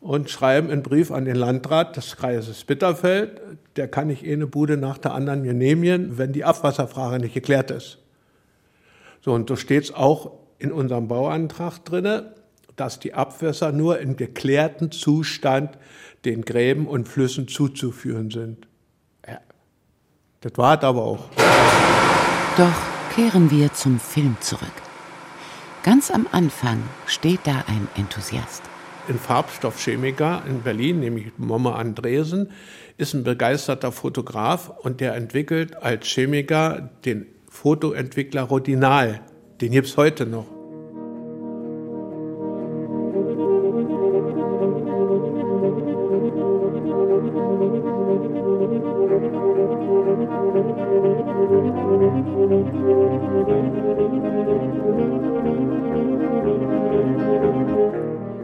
und 0.00 0.30
schreiben 0.30 0.70
einen 0.70 0.82
Brief 0.82 1.10
an 1.10 1.24
den 1.24 1.36
Landrat 1.36 1.96
des 1.96 2.16
Kreises 2.16 2.64
Bitterfeld, 2.64 3.40
der 3.76 3.88
kann 3.88 4.06
nicht 4.06 4.24
eine 4.24 4.46
Bude 4.46 4.76
nach 4.76 4.98
der 4.98 5.14
anderen 5.14 5.42
genehmigen, 5.42 6.16
wenn 6.18 6.32
die 6.32 6.44
Abwasserfrage 6.44 7.18
nicht 7.18 7.34
geklärt 7.34 7.70
ist. 7.70 7.98
So, 9.20 9.32
und 9.32 9.48
so 9.48 9.56
steht 9.56 9.84
es 9.84 9.94
auch 9.94 10.32
in 10.58 10.72
unserem 10.72 11.08
Bauantrag 11.08 11.84
drin, 11.84 12.22
dass 12.76 12.98
die 12.98 13.12
Abwässer 13.12 13.72
nur 13.72 13.98
in 13.98 14.16
geklärten 14.16 14.90
Zustand 14.90 15.76
den 16.24 16.42
Gräben 16.42 16.86
und 16.86 17.06
Flüssen 17.06 17.46
zuzuführen 17.46 18.30
sind. 18.30 18.66
Das 20.40 20.52
war 20.56 20.82
aber 20.82 21.02
auch. 21.02 21.28
Doch 22.56 23.14
kehren 23.14 23.50
wir 23.50 23.74
zum 23.74 24.00
Film 24.00 24.36
zurück. 24.40 24.68
Ganz 25.82 26.10
am 26.10 26.26
Anfang 26.32 26.82
steht 27.06 27.40
da 27.44 27.64
ein 27.66 27.88
Enthusiast. 27.96 28.69
Ein 29.10 29.18
Farbstoffchemiker 29.18 30.44
in 30.48 30.62
Berlin, 30.62 31.00
nämlich 31.00 31.32
Momme 31.36 31.74
Andresen, 31.74 32.52
ist 32.96 33.12
ein 33.12 33.24
begeisterter 33.24 33.90
Fotograf 33.90 34.68
und 34.84 35.00
der 35.00 35.16
entwickelt 35.16 35.82
als 35.82 36.06
Chemiker 36.06 36.90
den 37.04 37.26
Fotoentwickler 37.48 38.42
Rodinal. 38.42 39.20
Den 39.60 39.72
gibt 39.72 39.88
es 39.88 39.96
heute 39.96 40.26
noch. 40.26 40.46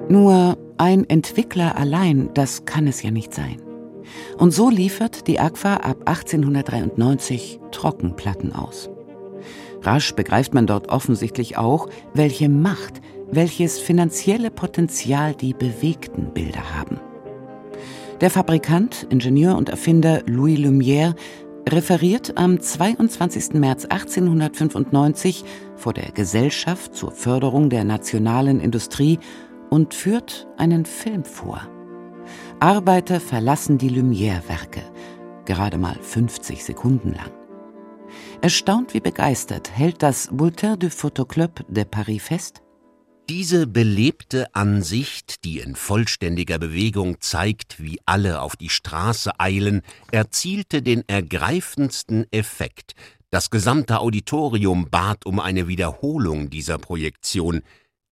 Nur 0.08 0.56
ein 0.78 1.08
Entwickler 1.08 1.76
allein, 1.76 2.30
das 2.34 2.64
kann 2.64 2.86
es 2.86 3.02
ja 3.02 3.10
nicht 3.10 3.34
sein. 3.34 3.60
Und 4.38 4.52
so 4.52 4.70
liefert 4.70 5.26
die 5.26 5.40
Agfa 5.40 5.78
ab 5.78 6.02
1893 6.04 7.60
Trockenplatten 7.72 8.54
aus. 8.54 8.88
Rasch 9.82 10.14
begreift 10.14 10.54
man 10.54 10.66
dort 10.66 10.88
offensichtlich 10.88 11.58
auch, 11.58 11.88
welche 12.14 12.48
Macht, 12.48 13.00
welches 13.30 13.80
finanzielle 13.80 14.50
Potenzial 14.50 15.34
die 15.34 15.54
bewegten 15.54 16.32
Bilder 16.32 16.76
haben. 16.76 17.00
Der 18.20 18.30
Fabrikant, 18.30 19.08
Ingenieur 19.10 19.56
und 19.56 19.68
Erfinder 19.68 20.22
Louis 20.26 20.58
Lumière 20.58 21.14
referiert 21.68 22.38
am 22.38 22.60
22. 22.60 23.54
März 23.54 23.86
1895 23.86 25.44
vor 25.74 25.92
der 25.92 26.12
Gesellschaft 26.12 26.94
zur 26.94 27.10
Förderung 27.10 27.70
der 27.70 27.84
nationalen 27.84 28.60
Industrie 28.60 29.18
und 29.70 29.94
führt 29.94 30.46
einen 30.56 30.84
Film 30.84 31.24
vor. 31.24 31.68
Arbeiter 32.60 33.20
verlassen 33.20 33.78
die 33.78 33.90
Lumière-Werke, 33.90 34.82
gerade 35.44 35.78
mal 35.78 35.96
50 36.00 36.64
Sekunden 36.64 37.12
lang. 37.12 37.30
Erstaunt 38.40 38.94
wie 38.94 39.00
begeistert 39.00 39.70
hält 39.76 40.02
das 40.02 40.28
Bulletin 40.32 40.78
du 40.78 40.90
Photoclub 40.90 41.64
de 41.68 41.84
Paris 41.84 42.22
fest. 42.22 42.62
Diese 43.28 43.66
belebte 43.66 44.54
Ansicht, 44.54 45.42
die 45.44 45.58
in 45.58 45.74
vollständiger 45.74 46.58
Bewegung 46.58 47.20
zeigt, 47.20 47.82
wie 47.82 47.98
alle 48.06 48.40
auf 48.40 48.54
die 48.54 48.68
Straße 48.68 49.40
eilen, 49.40 49.82
erzielte 50.12 50.80
den 50.80 51.02
ergreifendsten 51.08 52.26
Effekt. 52.30 52.94
Das 53.30 53.50
gesamte 53.50 53.98
Auditorium 53.98 54.88
bat 54.90 55.26
um 55.26 55.40
eine 55.40 55.66
Wiederholung 55.66 56.50
dieser 56.50 56.78
Projektion. 56.78 57.62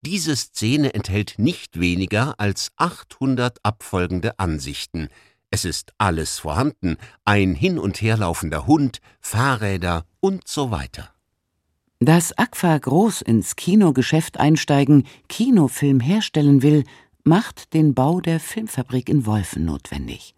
Diese 0.05 0.35
Szene 0.35 0.93
enthält 0.93 1.35
nicht 1.39 1.79
weniger 1.79 2.35
als 2.39 2.69
800 2.77 3.57
abfolgende 3.63 4.37
Ansichten. 4.37 5.07
Es 5.49 5.65
ist 5.65 5.93
alles 5.97 6.37
vorhanden, 6.37 6.97
ein 7.23 7.55
hin 7.55 7.79
und 7.79 7.99
herlaufender 8.03 8.67
Hund, 8.67 8.99
Fahrräder 9.19 10.05
und 10.19 10.47
so 10.47 10.69
weiter. 10.69 11.09
Dass 11.99 12.37
Agfa 12.37 12.77
groß 12.77 13.23
ins 13.23 13.55
Kinogeschäft 13.55 14.39
einsteigen, 14.39 15.07
Kinofilm 15.27 15.99
herstellen 15.99 16.61
will, 16.61 16.83
macht 17.23 17.73
den 17.73 17.95
Bau 17.95 18.21
der 18.21 18.39
Filmfabrik 18.39 19.09
in 19.09 19.25
Wolfen 19.25 19.65
notwendig. 19.65 20.35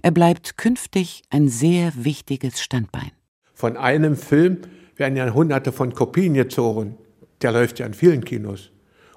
Er 0.00 0.12
bleibt 0.12 0.56
künftig 0.56 1.24
ein 1.28 1.48
sehr 1.48 1.92
wichtiges 1.94 2.62
Standbein. 2.62 3.10
Von 3.52 3.76
einem 3.76 4.16
Film 4.16 4.62
werden 4.96 5.16
ja 5.16 5.30
hunderte 5.34 5.72
von 5.72 5.92
Kopien 5.92 6.32
gezogen. 6.32 6.96
Der 7.42 7.52
läuft 7.52 7.80
ja 7.80 7.84
in 7.84 7.92
vielen 7.92 8.24
Kinos. 8.24 8.70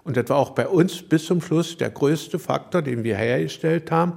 Und 0.08 0.16
das 0.16 0.30
war 0.30 0.38
auch 0.38 0.52
bei 0.52 0.70
uns 0.70 1.02
bis 1.02 1.26
zum 1.26 1.42
Schluss 1.42 1.76
der 1.76 1.90
größte 1.90 2.40
Faktor, 2.40 2.82
den 2.82 3.04
wir 3.04 3.18
hergestellt 3.18 3.92
haben, 3.92 4.14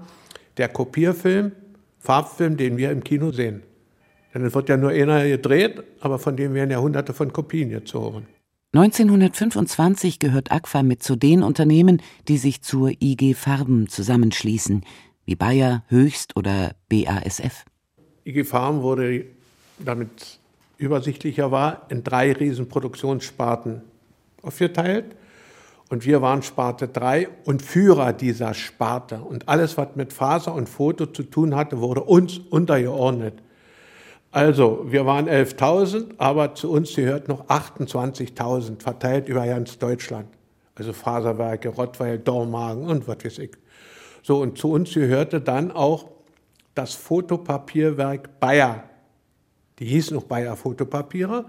der 0.56 0.68
Kopierfilm, 0.68 1.50
Farbfilm, 1.98 2.56
den 2.56 2.76
wir 2.76 2.92
im 2.92 3.02
Kino 3.02 3.32
sehen. 3.32 3.64
Denn 4.32 4.44
es 4.44 4.54
wird 4.54 4.68
ja 4.68 4.76
nur 4.76 4.90
einer 4.90 5.26
gedreht, 5.26 5.82
aber 5.98 6.20
von 6.20 6.36
dem 6.36 6.54
werden 6.54 6.70
ja 6.70 6.78
hunderte 6.78 7.12
von 7.12 7.32
Kopien 7.32 7.70
gezogen. 7.70 8.28
1925 8.72 10.20
gehört 10.20 10.52
Agfa 10.52 10.84
mit 10.84 11.02
zu 11.02 11.16
den 11.16 11.42
Unternehmen, 11.42 12.00
die 12.28 12.38
sich 12.38 12.62
zur 12.62 12.92
IG 13.02 13.34
Farben 13.34 13.88
zusammenschließen, 13.88 14.84
wie 15.24 15.34
Bayer, 15.34 15.82
Höchst 15.88 16.36
oder 16.36 16.76
BASF. 16.88 17.64
IG 18.24 18.44
Farben 18.44 18.82
wurde, 18.82 19.24
damit 19.80 20.38
übersichtlicher 20.78 21.50
war, 21.50 21.88
in 21.88 22.04
drei 22.04 22.30
Riesenproduktionssparten 22.30 23.80
aufgeteilt. 24.42 25.16
Und 25.90 26.06
wir 26.06 26.22
waren 26.22 26.42
Sparte 26.42 26.86
3 26.86 27.28
und 27.44 27.62
Führer 27.62 28.12
dieser 28.12 28.54
Sparte. 28.54 29.16
Und 29.16 29.48
alles, 29.48 29.76
was 29.76 29.88
mit 29.96 30.12
Faser 30.12 30.54
und 30.54 30.68
Foto 30.68 31.06
zu 31.06 31.24
tun 31.24 31.56
hatte, 31.56 31.80
wurde 31.80 32.04
uns 32.04 32.38
untergeordnet. 32.38 33.34
Also, 34.30 34.86
wir 34.86 35.04
waren 35.04 35.28
11.000, 35.28 36.12
aber 36.18 36.54
zu 36.54 36.70
uns 36.70 36.94
gehört 36.94 37.26
noch 37.26 37.48
28.000, 37.48 38.80
verteilt 38.80 39.28
über 39.28 39.44
ganz 39.44 39.78
Deutschland. 39.78 40.28
Also 40.76 40.92
Faserwerke, 40.92 41.70
Rottweil, 41.70 42.20
Dormagen 42.20 42.84
und 42.84 43.08
was 43.08 43.24
weiß 43.24 43.38
ich. 43.40 43.50
So, 44.22 44.40
und 44.40 44.56
zu 44.56 44.70
uns 44.70 44.94
gehörte 44.94 45.40
dann 45.40 45.72
auch 45.72 46.08
das 46.76 46.94
Fotopapierwerk 46.94 48.38
Bayer. 48.38 48.84
Die 49.80 49.86
hießen 49.86 50.14
noch 50.14 50.24
Bayer 50.24 50.54
Fotopapiere 50.54 51.46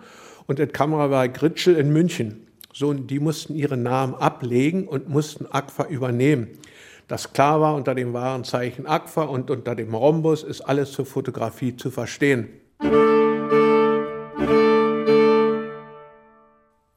und 0.48 0.57
das 0.57 0.69
Kamerawerk 0.69 1.39
Ritschel 1.43 1.75
in 1.75 1.93
München. 1.93 2.48
So, 2.73 2.93
die 2.93 3.19
mussten 3.19 3.55
ihren 3.55 3.83
Namen 3.83 4.15
ablegen 4.15 4.87
und 4.87 5.09
mussten 5.09 5.45
Aqua 5.45 5.87
übernehmen. 5.87 6.47
Das 7.07 7.33
klar 7.33 7.59
war, 7.59 7.75
unter 7.75 7.93
dem 7.93 8.13
Warenzeichen 8.13 8.87
Aqua 8.87 9.23
und 9.23 9.51
unter 9.51 9.75
dem 9.75 9.93
Rhombus 9.93 10.43
ist 10.43 10.61
alles 10.61 10.93
zur 10.93 11.05
Fotografie 11.05 11.75
zu 11.75 11.91
verstehen. 11.91 12.47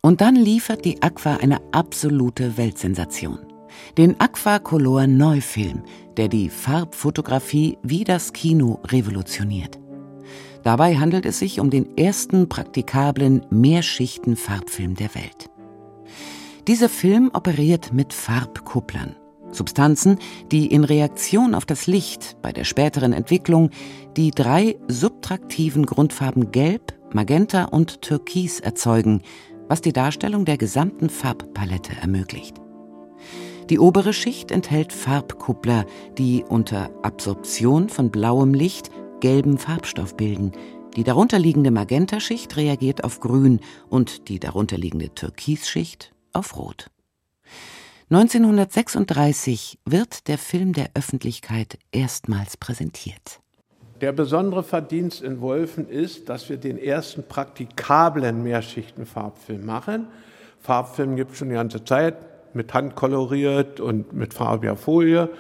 Und 0.01 0.21
dann 0.21 0.37
liefert 0.37 0.85
die 0.85 1.03
Aqua 1.03 1.37
eine 1.37 1.59
absolute 1.73 2.57
Weltsensation. 2.57 3.39
Den 3.99 4.21
Aquacolor 4.21 5.09
Neufilm, 5.09 5.83
der 6.17 6.29
die 6.29 6.49
Farbfotografie 6.49 7.79
wie 7.83 8.05
das 8.05 8.33
Kino 8.33 8.81
revolutioniert. 8.87 9.81
Dabei 10.63 10.97
handelt 10.97 11.27
es 11.27 11.41
sich 11.41 11.59
um 11.59 11.71
den 11.71 11.97
ersten 11.99 12.49
praktikablen 12.49 13.45
Mehrschichten-Farbfilm 13.51 14.95
der 14.95 15.15
Welt. 15.15 15.51
Dieser 16.67 16.89
Film 16.89 17.31
operiert 17.35 17.93
mit 17.93 18.15
Farbkupplern, 18.15 19.17
Substanzen, 19.53 20.19
die 20.51 20.67
in 20.67 20.85
Reaktion 20.85 21.55
auf 21.55 21.67
das 21.67 21.87
Licht 21.87 22.39
bei 22.41 22.53
der 22.53 22.65
späteren 22.65 23.13
Entwicklung 23.13 23.69
die 24.17 24.31
drei 24.31 24.77
subtraktiven 24.89 25.85
Grundfarben 25.85 26.53
Gelb, 26.53 26.95
Magenta 27.13 27.65
und 27.65 28.01
Türkis 28.01 28.61
erzeugen, 28.61 29.21
was 29.69 29.83
die 29.83 29.93
Darstellung 29.93 30.47
der 30.47 30.57
gesamten 30.57 31.11
Farbpalette 31.11 31.97
ermöglicht. 32.01 32.57
Die 33.69 33.79
obere 33.79 34.15
Schicht 34.15 34.51
enthält 34.51 34.95
Farbkuppler, 34.95 35.85
die 36.17 36.45
unter 36.49 36.91
Absorption 37.03 37.91
von 37.91 38.11
blauem 38.11 38.55
Licht 38.55 38.89
gelben 39.21 39.59
Farbstoff 39.59 40.17
bilden. 40.17 40.53
Die 40.97 41.05
darunterliegende 41.05 41.71
Magentaschicht 41.71 42.57
reagiert 42.57 43.05
auf 43.05 43.21
Grün 43.21 43.61
und 43.91 44.29
die 44.29 44.39
darunterliegende 44.39 45.11
Türkisschicht 45.15 46.14
auf 46.35 46.57
Rot. 46.57 46.91
1936 48.11 49.79
wird 49.87 50.29
der 50.29 50.37
Film 50.37 50.75
der 50.75 50.91
Öffentlichkeit 50.95 51.79
erstmals 51.91 52.57
präsentiert. 52.57 53.41
Der 54.01 54.13
besondere 54.13 54.63
Verdienst 54.63 55.23
in 55.23 55.41
Wolfen 55.41 55.89
ist, 55.89 56.29
dass 56.29 56.49
wir 56.51 56.59
den 56.59 56.77
ersten 56.77 57.27
praktikablen 57.27 58.43
Mehrschichten-Farbfilm 58.43 59.65
machen. 59.65 60.09
Farbfilm 60.61 61.17
gibt 61.17 61.33
es 61.33 61.39
schon 61.39 61.49
die 61.49 61.55
ganze 61.55 61.85
Zeit, 61.85 62.17
mit 62.55 62.75
Hand 62.75 62.95
koloriert 62.95 63.81
und 63.81 64.13
mit 64.13 64.35
farbiger 64.35 64.77
Folie. 64.77 65.31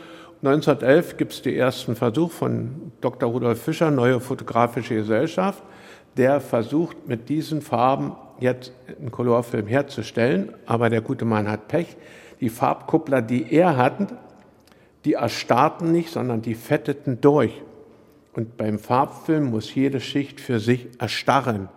1911 0.42 1.16
gibt 1.16 1.32
es 1.32 1.42
den 1.42 1.56
ersten 1.56 1.96
Versuch 1.96 2.30
von 2.30 2.92
Dr. 3.00 3.30
Rudolf 3.30 3.62
Fischer, 3.62 3.90
Neue 3.90 4.20
Fotografische 4.20 4.94
Gesellschaft, 4.94 5.62
der 6.16 6.40
versucht 6.40 7.08
mit 7.08 7.28
diesen 7.28 7.60
Farben 7.60 8.12
jetzt 8.40 8.72
einen 8.98 9.10
Colorfilm 9.10 9.66
herzustellen, 9.66 10.52
aber 10.66 10.90
der 10.90 11.00
gute 11.00 11.24
Mann 11.24 11.48
hat 11.48 11.68
Pech. 11.68 11.96
Die 12.40 12.48
Farbkuppler, 12.48 13.22
die 13.22 13.52
er 13.52 13.76
hat, 13.76 14.12
die 15.04 15.14
erstarrten 15.14 15.92
nicht, 15.92 16.10
sondern 16.10 16.42
die 16.42 16.54
fetteten 16.54 17.20
durch. 17.20 17.62
Und 18.32 18.56
beim 18.56 18.78
Farbfilm 18.78 19.50
muss 19.50 19.74
jede 19.74 20.00
Schicht 20.00 20.40
für 20.40 20.58
sich 20.58 20.88
erstarren. 20.98 21.68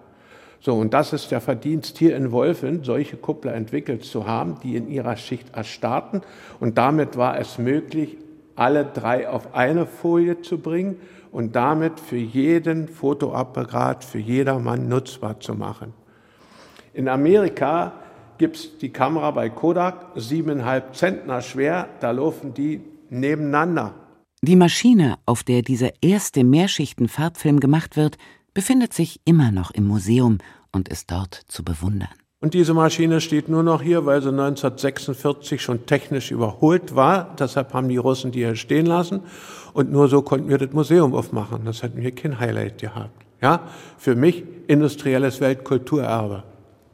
So, 0.60 0.74
und 0.74 0.94
das 0.94 1.14
ist 1.14 1.32
der 1.32 1.40
Verdienst 1.40 1.98
hier 1.98 2.16
in 2.16 2.32
Wolfen, 2.32 2.84
solche 2.84 3.16
Kuppler 3.16 3.54
entwickelt 3.54 4.04
zu 4.04 4.26
haben, 4.26 4.56
die 4.64 4.76
in 4.76 4.90
ihrer 4.90 5.16
Schicht 5.16 5.56
erstarrten. 5.56 6.22
Und 6.60 6.78
damit 6.78 7.16
war 7.16 7.40
es 7.40 7.60
möglich, 7.60 8.18
alle 8.56 8.86
drei 8.86 9.30
auf 9.30 9.54
eine 9.54 9.86
Folie 9.86 10.42
zu 10.42 10.58
bringen 10.58 10.98
und 11.32 11.56
damit 11.56 12.00
für 12.00 12.18
jeden 12.18 12.88
Fotoapparat, 12.88 14.04
für 14.04 14.18
jedermann 14.18 14.90
nutzbar 14.90 15.40
zu 15.40 15.54
machen. 15.54 15.94
In 16.98 17.08
Amerika 17.10 17.94
gibt 18.40 18.56
es 18.56 18.80
die 18.80 18.90
Kamera 18.90 19.30
bei 19.30 19.50
Kodak, 19.50 20.08
siebeneinhalb 20.16 20.96
Zentner 20.96 21.42
schwer, 21.42 21.90
da 22.00 22.10
laufen 22.10 22.56
die 22.56 22.82
nebeneinander. 23.12 23.94
Die 24.42 24.56
Maschine, 24.56 25.20
auf 25.28 25.44
der 25.44 25.62
dieser 25.62 25.92
erste 26.02 26.44
Mehrschichten-Farbfilm 26.44 27.60
gemacht 27.60 27.98
wird, 27.98 28.18
befindet 28.56 28.96
sich 28.96 29.22
immer 29.26 29.52
noch 29.52 29.70
im 29.70 29.86
Museum 29.86 30.40
und 30.72 30.90
ist 30.90 31.12
dort 31.12 31.36
zu 31.36 31.64
bewundern. 31.64 32.10
Und 32.40 32.56
diese 32.56 32.74
Maschine 32.74 33.22
steht 33.22 33.48
nur 33.48 33.62
noch 33.62 33.84
hier, 33.84 34.08
weil 34.08 34.24
sie 34.24 34.30
1946 34.30 35.62
schon 35.62 35.86
technisch 35.86 36.32
überholt 36.32 36.96
war. 36.96 37.36
Deshalb 37.38 37.76
haben 37.76 37.90
die 37.90 37.98
Russen 37.98 38.32
die 38.32 38.40
hier 38.40 38.56
stehen 38.56 38.88
lassen. 38.88 39.22
Und 39.74 39.92
nur 39.92 40.08
so 40.08 40.24
konnten 40.24 40.50
wir 40.50 40.58
das 40.58 40.72
Museum 40.72 41.14
aufmachen. 41.14 41.64
Das 41.64 41.84
hätten 41.84 42.02
wir 42.02 42.10
kein 42.16 42.40
Highlight 42.40 42.80
gehabt. 42.80 43.24
Ja, 43.40 43.68
für 44.00 44.16
mich 44.16 44.44
industrielles 44.66 45.42
Weltkulturerbe 45.42 46.44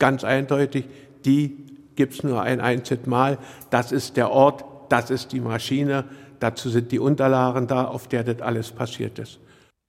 ganz 0.03 0.25
eindeutig, 0.25 0.83
die 1.23 1.55
gibt 1.95 2.15
es 2.15 2.23
nur 2.23 2.41
ein 2.41 2.59
einziges 2.59 3.07
Mal. 3.07 3.37
Das 3.69 3.93
ist 3.93 4.17
der 4.17 4.31
Ort, 4.31 4.65
das 4.89 5.09
ist 5.09 5.31
die 5.31 5.39
Maschine, 5.39 6.03
dazu 6.41 6.69
sind 6.69 6.91
die 6.91 6.99
Unterlagen 6.99 7.67
da, 7.67 7.85
auf 7.85 8.09
der 8.09 8.25
das 8.25 8.41
alles 8.41 8.73
passiert 8.73 9.17
ist. 9.17 9.39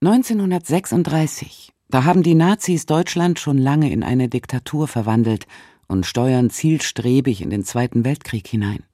1936, 0.02 1.72
da 1.88 2.04
haben 2.04 2.22
die 2.22 2.36
Nazis 2.36 2.86
Deutschland 2.86 3.40
schon 3.40 3.58
lange 3.58 3.90
in 3.90 4.04
eine 4.04 4.28
Diktatur 4.28 4.86
verwandelt 4.86 5.48
und 5.88 6.06
steuern 6.06 6.48
zielstrebig 6.48 7.42
in 7.42 7.50
den 7.50 7.64
Zweiten 7.64 8.04
Weltkrieg 8.04 8.46
hinein. 8.46 8.84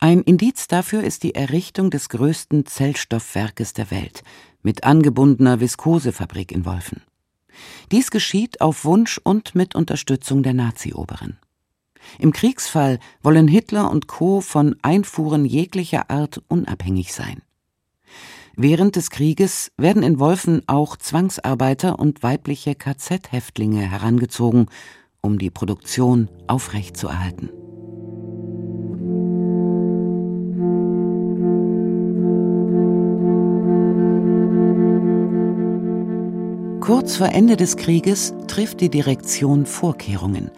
Ein 0.00 0.20
Indiz 0.22 0.66
dafür 0.66 1.04
ist 1.04 1.22
die 1.22 1.36
Errichtung 1.36 1.90
des 1.90 2.08
größten 2.08 2.66
Zellstoffwerkes 2.66 3.72
der 3.72 3.92
Welt 3.92 4.24
mit 4.64 4.82
angebundener 4.82 5.60
Viskosefabrik 5.60 6.50
in 6.50 6.66
Wolfen. 6.66 7.02
Dies 7.92 8.10
geschieht 8.10 8.60
auf 8.60 8.84
Wunsch 8.84 9.20
und 9.22 9.54
mit 9.54 9.74
Unterstützung 9.74 10.42
der 10.42 10.54
Nazi-Oberen. 10.54 11.38
Im 12.18 12.32
Kriegsfall 12.32 12.98
wollen 13.22 13.48
Hitler 13.48 13.90
und 13.90 14.06
Co. 14.06 14.40
von 14.40 14.76
Einfuhren 14.82 15.44
jeglicher 15.44 16.10
Art 16.10 16.42
unabhängig 16.48 17.12
sein. 17.12 17.42
Während 18.56 18.96
des 18.96 19.10
Krieges 19.10 19.72
werden 19.76 20.02
in 20.02 20.20
Wolfen 20.20 20.62
auch 20.68 20.96
Zwangsarbeiter 20.96 21.98
und 21.98 22.22
weibliche 22.22 22.74
KZ-Häftlinge 22.74 23.80
herangezogen, 23.80 24.66
um 25.20 25.38
die 25.38 25.50
Produktion 25.50 26.28
aufrechtzuerhalten. 26.46 27.50
Kurz 36.84 37.16
vor 37.16 37.28
Ende 37.28 37.56
des 37.56 37.78
Krieges 37.78 38.34
trifft 38.46 38.82
die 38.82 38.90
Direktion 38.90 39.64
Vorkehrungen. 39.64 40.50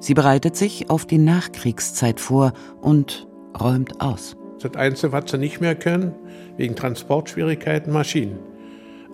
Sie 0.00 0.14
bereitet 0.14 0.56
sich 0.56 0.90
auf 0.90 1.06
die 1.06 1.16
Nachkriegszeit 1.16 2.18
vor 2.18 2.54
und 2.80 3.28
räumt 3.60 4.00
aus. 4.00 4.36
Das 4.60 4.74
Einzige, 4.74 5.12
was 5.12 5.30
sie 5.30 5.38
nicht 5.38 5.60
mehr 5.60 5.76
können, 5.76 6.12
wegen 6.56 6.74
Transportschwierigkeiten, 6.74 7.92
Maschinen. 7.92 8.40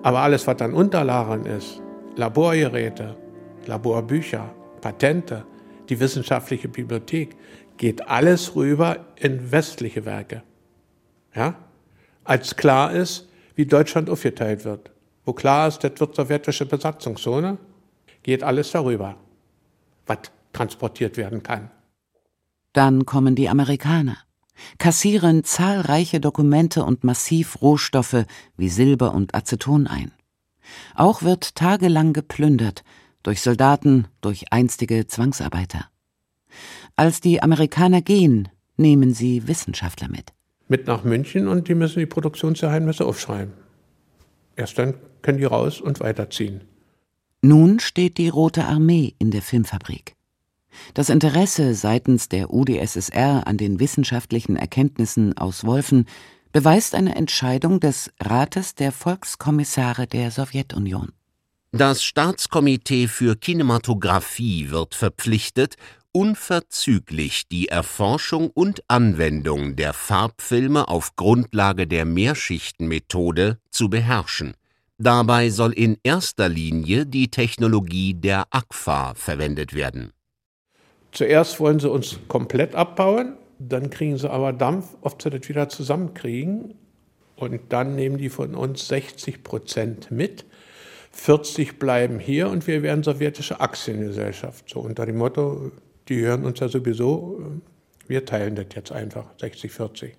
Aber 0.03 0.21
alles, 0.21 0.47
was 0.47 0.63
an 0.63 0.73
Unterlagen 0.73 1.45
ist, 1.45 1.83
Laborgeräte, 2.17 3.19
Laborbücher, 3.67 4.55
Patente, 4.81 5.45
die 5.91 6.01
wissenschaftliche 6.01 6.69
Bibliothek, 6.69 7.37
geht 7.77 8.09
alles 8.09 8.57
rüber 8.57 9.05
in 9.17 9.53
westliche 9.53 10.07
Werke. 10.07 10.43
Ja? 11.35 11.57
Als 12.25 12.57
klar 12.57 12.95
ist, 12.95 13.29
wie 13.57 13.67
Deutschland 13.67 14.09
aufgeteilt 14.09 14.65
wird 14.65 14.96
wo 15.27 15.33
klar 15.33 15.69
ist, 15.69 15.85
das 15.85 16.01
wird 16.01 16.15
sowjetische 16.15 16.65
Besatzungszone, 16.65 17.59
geht 18.23 18.43
alles 18.43 18.71
darüber, 18.71 19.17
was 20.07 20.19
transportiert 20.53 21.17
werden 21.19 21.43
kann. 21.43 21.71
Dann 22.73 23.05
kommen 23.05 23.35
die 23.35 23.49
Amerikaner, 23.49 24.17
kassieren 24.79 25.45
zahlreiche 25.45 26.21
Dokumente 26.21 26.85
und 26.85 27.05
massiv 27.05 27.61
Rohstoffe 27.61 28.25
wie 28.57 28.69
Silber 28.69 29.13
und 29.13 29.35
Aceton 29.35 29.87
ein. 29.87 30.13
Auch 30.95 31.23
wird 31.23 31.55
tagelang 31.55 32.13
geplündert, 32.13 32.85
durch 33.23 33.41
Soldaten, 33.41 34.07
durch 34.21 34.53
einstige 34.53 35.07
Zwangsarbeiter. 35.07 35.87
Als 36.95 37.21
die 37.21 37.43
Amerikaner 37.43 38.01
gehen, 38.01 38.49
nehmen 38.77 39.13
sie 39.13 39.49
Wissenschaftler 39.49 40.09
mit. 40.09 40.33
Mit 40.69 40.87
nach 40.87 41.05
München 41.05 41.49
und 41.49 41.69
die 41.69 41.75
müssen 41.75 41.99
die 41.99 42.07
Produktionsgeheimnisse 42.07 43.05
aufschreiben. 43.05 43.66
Erst 44.57 44.79
dann 44.79 44.95
können 45.23 45.39
die 45.39 45.45
raus 45.45 45.81
und 45.81 46.01
weiterziehen. 46.01 46.63
Nun 47.43 47.79
steht 47.79 48.19
die 48.19 48.29
Rote 48.29 48.65
Armee 48.65 49.15
in 49.19 49.31
der 49.31 49.43
Filmfabrik. 49.43 50.17
Das 50.95 51.09
Interesse 51.09 51.75
seitens 51.75 52.29
der 52.29 52.53
UdSSR 52.53 53.47
an 53.47 53.57
den 53.57 53.79
wissenschaftlichen 53.81 54.57
Erkenntnissen 54.57 55.37
aus 55.37 55.65
Wolfen 55.65 56.07
beweist 56.53 56.95
eine 56.95 57.15
Entscheidung 57.17 57.81
des 57.81 58.11
Rates 58.21 58.75
der 58.75 58.93
Volkskommissare 58.93 60.07
der 60.07 60.31
Sowjetunion. 60.31 61.13
Das 61.73 62.03
Staatskomitee 62.03 63.09
für 63.09 63.37
Kinematographie 63.37 64.71
wird 64.71 64.95
verpflichtet, 64.95 65.77
unverzüglich 66.17 67.47
die 67.47 67.69
Erforschung 67.69 68.49
und 68.55 68.83
Anwendung 68.89 69.77
der 69.77 69.93
Farbfilme 69.93 70.89
auf 70.89 71.15
Grundlage 71.15 71.87
der 71.87 72.07
Mehrschichtenmethode 72.07 73.59
zu 73.69 73.91
beherrschen. 73.91 74.55
Dabei 74.97 75.51
soll 75.51 75.75
in 75.75 75.99
erster 76.03 76.49
Linie 76.49 77.05
die 77.05 77.29
Technologie 77.29 78.15
der 78.15 78.47
AGFA 78.51 79.13
verwendet 79.15 79.75
werden. 79.75 80.15
Zuerst 81.13 81.61
wollen 81.61 81.81
sie 81.81 81.91
uns 81.91 82.19
komplett 82.29 82.75
abbauen, 82.75 83.35
dann 83.59 83.91
kriegen 83.91 84.17
sie 84.17 84.31
aber 84.31 84.55
Dampf, 84.55 84.97
ob 85.03 85.21
sie 85.21 85.29
das 85.29 85.47
wieder 85.51 85.69
zusammenkriegen. 85.69 86.77
Und 87.37 87.61
dann 87.69 87.95
nehmen 87.95 88.17
die 88.17 88.31
von 88.31 88.55
uns 88.55 88.89
60 88.89 89.45
Prozent 89.45 90.11
mit. 90.11 90.47
40 91.13 91.79
bleiben 91.79 92.19
hier 92.19 92.49
und 92.49 92.67
wir 92.67 92.83
werden 92.83 93.03
sowjetische 93.03 93.61
Aktiengesellschaft. 93.61 94.71
So 94.71 94.81
unter 94.81 95.05
dem 95.05 95.19
Motto, 95.19 95.73
die 96.09 96.21
hören 96.21 96.45
uns 96.45 96.61
ja 96.61 96.69
sowieso, 96.69 97.61
wir 98.07 98.25
teilen 98.25 98.55
das 98.55 98.67
jetzt 98.75 98.93
einfach, 98.93 99.27
60, 99.41 99.73
40. 99.73 100.17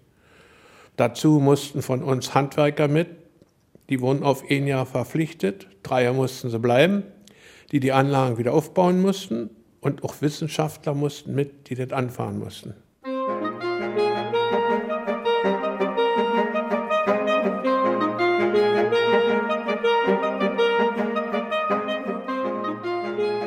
Dazu 0.97 1.39
mussten 1.39 1.81
von 1.81 2.03
uns 2.03 2.33
Handwerker 2.33 2.87
mit, 2.87 3.07
die 3.89 4.01
wurden 4.01 4.23
auf 4.23 4.43
ein 4.49 4.67
Jahr 4.67 4.85
verpflichtet, 4.85 5.67
drei 5.83 6.03
Jahre 6.03 6.15
mussten 6.15 6.49
sie 6.49 6.59
bleiben, 6.59 7.03
die 7.71 7.79
die 7.79 7.91
Anlagen 7.91 8.37
wieder 8.37 8.53
aufbauen 8.53 9.01
mussten 9.01 9.49
und 9.79 10.03
auch 10.03 10.21
Wissenschaftler 10.21 10.93
mussten 10.93 11.35
mit, 11.35 11.69
die 11.69 11.75
das 11.75 11.91
anfahren 11.91 12.39
mussten. 12.39 12.73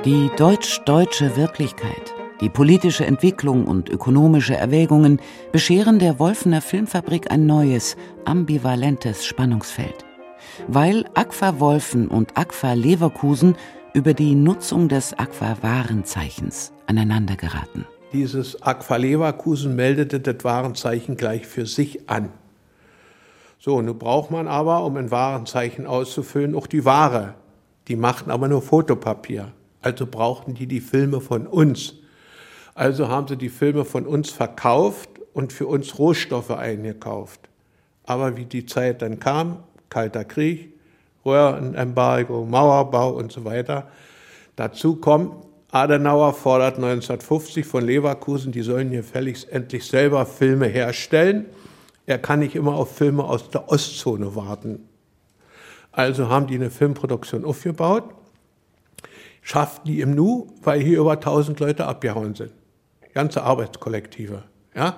Die 0.07 0.31
deutsch-deutsche 0.39 1.37
Wirklichkeit 1.37 2.15
die 2.41 2.49
politische 2.49 3.05
Entwicklung 3.05 3.67
und 3.67 3.91
ökonomische 3.91 4.57
Erwägungen 4.57 5.21
bescheren 5.53 5.99
der 5.99 6.19
Wolfener 6.19 6.63
Filmfabrik 6.63 7.31
ein 7.31 7.45
neues, 7.45 7.97
ambivalentes 8.25 9.27
Spannungsfeld. 9.27 10.07
Weil 10.67 11.05
Aqua 11.15 11.61
Wolfen 11.61 12.09
und 12.09 12.39
Aqua 12.39 12.73
Leverkusen 12.73 13.57
über 13.93 14.15
die 14.15 14.35
Nutzung 14.35 14.89
des 14.89 15.13
Aqua 15.19 15.59
Warenzeichens 15.61 16.73
aneinander 16.87 17.37
geraten. 17.37 17.85
Dieses 18.13 18.63
Aqua 18.63 18.97
Leverkusen 18.97 19.77
meldete 19.77 20.19
das 20.19 20.43
Warenzeichen 20.43 21.17
gleich 21.17 21.47
für 21.47 21.67
sich 21.67 22.09
an. 22.09 22.31
So, 23.59 23.83
nun 23.83 23.99
braucht 23.99 24.31
man 24.31 24.49
aber, 24.49 24.85
um 24.87 24.97
ein 24.97 25.11
Warenzeichen 25.11 25.87
auszufüllen, 25.87 26.55
auch 26.55 26.67
die 26.67 26.87
Ware. 26.87 27.35
Die 27.89 27.97
machten 27.97 28.31
aber 28.31 28.49
nur 28.49 28.63
Fotopapier. 28.63 29.53
Also 29.83 30.07
brauchten 30.07 30.55
die 30.55 30.67
die 30.67 30.81
Filme 30.81 31.21
von 31.21 31.47
uns. 31.47 32.00
Also 32.81 33.09
haben 33.09 33.29
sie 33.29 33.37
die 33.37 33.51
Filme 33.51 33.85
von 33.85 34.07
uns 34.07 34.31
verkauft 34.31 35.11
und 35.35 35.53
für 35.53 35.67
uns 35.67 35.99
Rohstoffe 35.99 36.51
eingekauft. 36.51 37.51
Aber 38.05 38.39
wie 38.39 38.47
die 38.47 38.65
Zeit 38.65 39.03
dann 39.03 39.21
kam, 39.21 39.59
Kalter 39.91 40.25
Krieg, 40.25 40.73
Röhrenembargo, 41.27 42.47
Mauerbau 42.47 43.11
und 43.11 43.33
so 43.33 43.45
weiter, 43.45 43.89
dazu 44.57 44.97
kommt, 44.97 45.45
Adenauer 45.71 46.33
fordert 46.33 46.77
1950 46.77 47.67
von 47.67 47.85
Leverkusen, 47.85 48.51
die 48.51 48.63
sollen 48.63 48.89
hier 48.89 49.05
fälligst 49.05 49.53
endlich 49.53 49.85
selber 49.85 50.25
Filme 50.25 50.67
herstellen. 50.67 51.45
Er 52.07 52.17
kann 52.17 52.39
nicht 52.39 52.55
immer 52.55 52.77
auf 52.77 52.97
Filme 52.97 53.25
aus 53.25 53.51
der 53.51 53.69
Ostzone 53.69 54.35
warten. 54.35 54.89
Also 55.93 56.31
haben 56.31 56.47
die 56.47 56.55
eine 56.55 56.71
Filmproduktion 56.71 57.45
aufgebaut, 57.45 58.05
schafften 59.43 59.87
die 59.87 60.01
im 60.01 60.15
Nu, 60.15 60.47
weil 60.63 60.81
hier 60.81 61.01
über 61.01 61.13
1000 61.13 61.61
Leute 61.61 61.87
abgehauen 61.87 62.35
sind 62.35 62.53
ganze 63.13 63.43
Arbeitskollektive. 63.43 64.43
Ja? 64.75 64.97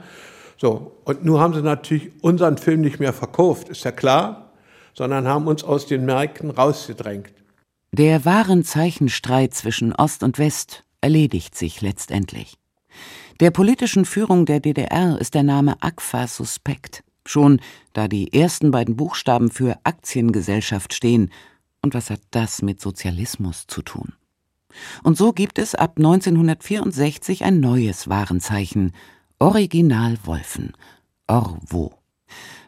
So, 0.56 1.00
und 1.04 1.24
nun 1.24 1.40
haben 1.40 1.54
sie 1.54 1.62
natürlich 1.62 2.12
unseren 2.22 2.56
Film 2.56 2.82
nicht 2.82 3.00
mehr 3.00 3.12
verkauft, 3.12 3.68
ist 3.68 3.84
ja 3.84 3.92
klar, 3.92 4.52
sondern 4.94 5.26
haben 5.26 5.46
uns 5.46 5.64
aus 5.64 5.86
den 5.86 6.04
Märkten 6.04 6.50
rausgedrängt. 6.50 7.32
Der 7.92 8.24
Warenzeichenstreit 8.24 9.54
zwischen 9.54 9.92
Ost 9.92 10.22
und 10.22 10.38
West 10.38 10.84
erledigt 11.00 11.56
sich 11.56 11.80
letztendlich. 11.80 12.54
Der 13.40 13.50
politischen 13.50 14.04
Führung 14.04 14.46
der 14.46 14.60
DDR 14.60 15.18
ist 15.20 15.34
der 15.34 15.42
Name 15.42 15.76
AGFA 15.80 16.26
suspekt, 16.26 17.02
schon 17.26 17.60
da 17.92 18.08
die 18.08 18.32
ersten 18.32 18.70
beiden 18.70 18.96
Buchstaben 18.96 19.50
für 19.50 19.78
Aktiengesellschaft 19.84 20.94
stehen. 20.94 21.30
Und 21.82 21.94
was 21.94 22.08
hat 22.08 22.20
das 22.30 22.62
mit 22.62 22.80
Sozialismus 22.80 23.66
zu 23.66 23.82
tun? 23.82 24.12
Und 25.02 25.16
so 25.16 25.32
gibt 25.32 25.58
es 25.58 25.74
ab 25.74 25.94
1964 25.96 27.44
ein 27.44 27.60
neues 27.60 28.08
Warenzeichen, 28.08 28.92
Original 29.38 30.18
Wolfen, 30.24 30.72
Orwo. 31.26 31.94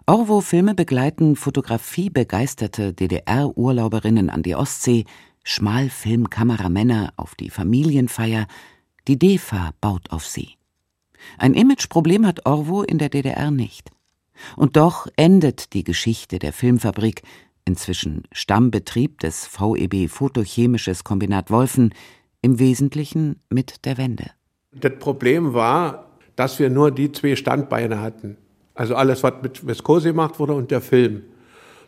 Orwo-Filme 0.07 0.75
begleiten 0.75 1.35
fotografiebegeisterte 1.35 2.93
DDR-Urlauberinnen 2.93 4.29
an 4.29 4.43
die 4.43 4.55
Ostsee, 4.55 5.05
Schmalfilmkameramänner 5.45 7.15
auf 7.17 7.35
die 7.35 7.49
Familienfeier, 7.49 8.47
die 9.09 9.19
DEFA 9.19 9.73
baut 9.81 10.11
auf 10.11 10.27
sie. 10.27 10.57
Ein 11.39 11.55
Imageproblem 11.55 12.27
hat 12.27 12.45
Orwo 12.45 12.83
in 12.83 12.99
der 12.99 13.09
DDR 13.09 13.51
nicht. 13.51 13.91
Und 14.57 14.77
doch 14.77 15.07
endet 15.17 15.73
die 15.73 15.85
Geschichte 15.85 16.39
der 16.39 16.53
Filmfabrik 16.53 17.23
inzwischen 17.65 18.25
Stammbetrieb 18.33 19.21
des 19.21 19.47
VEB 19.47 20.09
Photochemisches 20.09 21.05
Kombinat 21.05 21.51
Wolfen, 21.51 21.95
im 22.43 22.59
Wesentlichen 22.59 23.41
mit 23.49 23.87
der 23.87 23.97
Wende. 23.97 24.31
Das 24.73 24.93
Problem 24.99 25.55
war, 25.55 26.11
dass 26.37 26.59
wir 26.59 26.69
nur 26.69 26.91
die 26.91 27.11
zwei 27.11 27.37
Standbeine 27.37 28.01
hatten. 28.01 28.37
Also 28.75 28.95
alles, 28.97 29.23
was 29.23 29.35
mit 29.43 29.67
Viskose 29.67 30.09
gemacht 30.09 30.39
wurde 30.39 30.53
und 30.53 30.71
der 30.71 30.81
Film. 30.81 31.23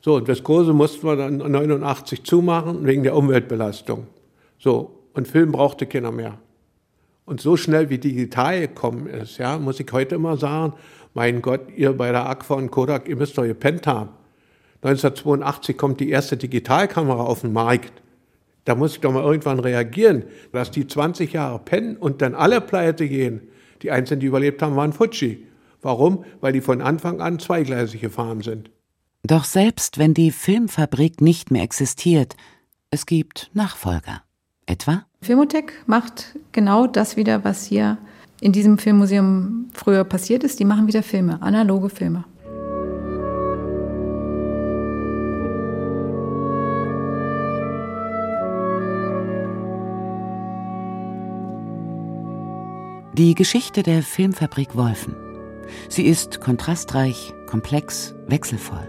So, 0.01 0.15
und 0.15 0.29
Viskose 0.29 0.73
mussten 0.73 1.07
wir 1.07 1.17
dann 1.17 1.39
89 1.39 2.25
zumachen 2.25 2.87
wegen 2.87 3.03
der 3.03 3.17
Umweltbelastung. 3.17 4.07
So, 4.59 5.01
und 5.15 5.27
Film 5.27 5.53
brauchte 5.53 5.87
keiner 5.87 6.13
mehr. 6.13 6.39
Und 7.25 7.41
so 7.41 7.57
schnell 7.57 7.91
wie 7.91 7.99
digital 7.99 8.61
gekommen 8.61 9.09
ist, 9.09 9.39
ja, 9.39 9.59
muss 9.59 9.81
ich 9.81 9.91
heute 9.93 10.15
immer 10.15 10.37
sagen, 10.37 10.75
mein 11.13 11.43
Gott, 11.43 11.63
ihr 11.77 11.93
bei 11.93 12.13
der 12.13 12.29
Aqua 12.29 12.57
und 12.57 12.71
Kodak, 12.71 13.09
ihr 13.09 13.17
müsst 13.17 13.37
doch 13.37 13.43
gepennt 13.43 13.87
haben. 13.87 14.11
1982 14.83 15.77
kommt 15.77 16.01
die 16.01 16.11
erste 16.11 16.37
Digitalkamera 16.37 17.25
auf 17.25 17.41
den 17.41 17.53
Markt. 17.53 17.93
Da 18.65 18.75
muss 18.75 18.95
ich 18.95 19.01
doch 19.01 19.13
mal 19.13 19.23
irgendwann 19.23 19.61
reagieren, 19.61 20.25
dass 20.53 20.71
die 20.71 20.87
20 20.87 21.33
Jahre 21.33 21.59
pennen 21.61 21.97
und 21.97 22.21
dann 22.21 22.35
alle 22.35 22.61
pleite 22.61 23.09
gehen. 23.09 23.43
Die 23.83 23.91
Einzigen, 23.91 24.21
die 24.21 24.27
überlebt 24.27 24.61
haben, 24.63 24.77
waren 24.77 24.93
Fuji. 24.93 25.47
Warum? 25.83 26.25
Weil 26.41 26.53
die 26.53 26.61
von 26.61 26.81
Anfang 26.81 27.21
an 27.21 27.39
zweigleisig 27.39 28.01
gefahren 28.01 28.43
sind. 28.43 28.71
Doch 29.23 29.45
selbst 29.45 29.99
wenn 29.99 30.15
die 30.15 30.31
Filmfabrik 30.31 31.21
nicht 31.21 31.51
mehr 31.51 31.63
existiert, 31.63 32.37
es 32.91 33.07
gibt 33.07 33.51
Nachfolger. 33.55 34.23
Etwa? 34.67 35.05
Filmotech 35.23 35.73
macht 35.87 36.37
genau 36.53 36.87
das 36.87 37.17
wieder, 37.17 37.45
was 37.45 37.67
hier 37.67 37.99
in 38.41 38.53
diesem 38.53 38.79
Filmmuseum 38.79 39.67
früher 39.73 40.05
passiert 40.05 40.45
ist. 40.45 40.61
Die 40.61 40.65
machen 40.65 40.87
wieder 40.87 41.03
Filme, 41.03 41.41
analoge 41.41 41.89
Filme. 41.89 42.25
Die 53.19 53.35
Geschichte 53.35 53.83
der 53.83 54.03
Filmfabrik 54.03 54.77
Wolfen. 54.77 55.17
Sie 55.89 56.03
ist 56.03 56.43
kontrastreich, 56.43 57.33
komplex, 57.47 58.15
wechselvoll. 58.27 58.87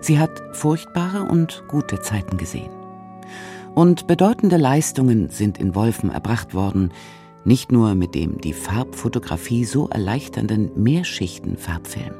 Sie 0.00 0.18
hat 0.18 0.42
furchtbare 0.56 1.22
und 1.22 1.62
gute 1.68 2.00
Zeiten 2.00 2.36
gesehen. 2.36 2.72
Und 3.76 4.08
bedeutende 4.08 4.56
Leistungen 4.56 5.28
sind 5.28 5.58
in 5.58 5.76
Wolfen 5.76 6.10
erbracht 6.10 6.52
worden, 6.52 6.92
nicht 7.44 7.70
nur 7.70 7.94
mit 7.94 8.16
dem 8.16 8.40
die 8.40 8.54
Farbfotografie 8.54 9.64
so 9.64 9.88
erleichternden 9.88 10.72
Mehrschichten-Farbfilm. 10.74 12.14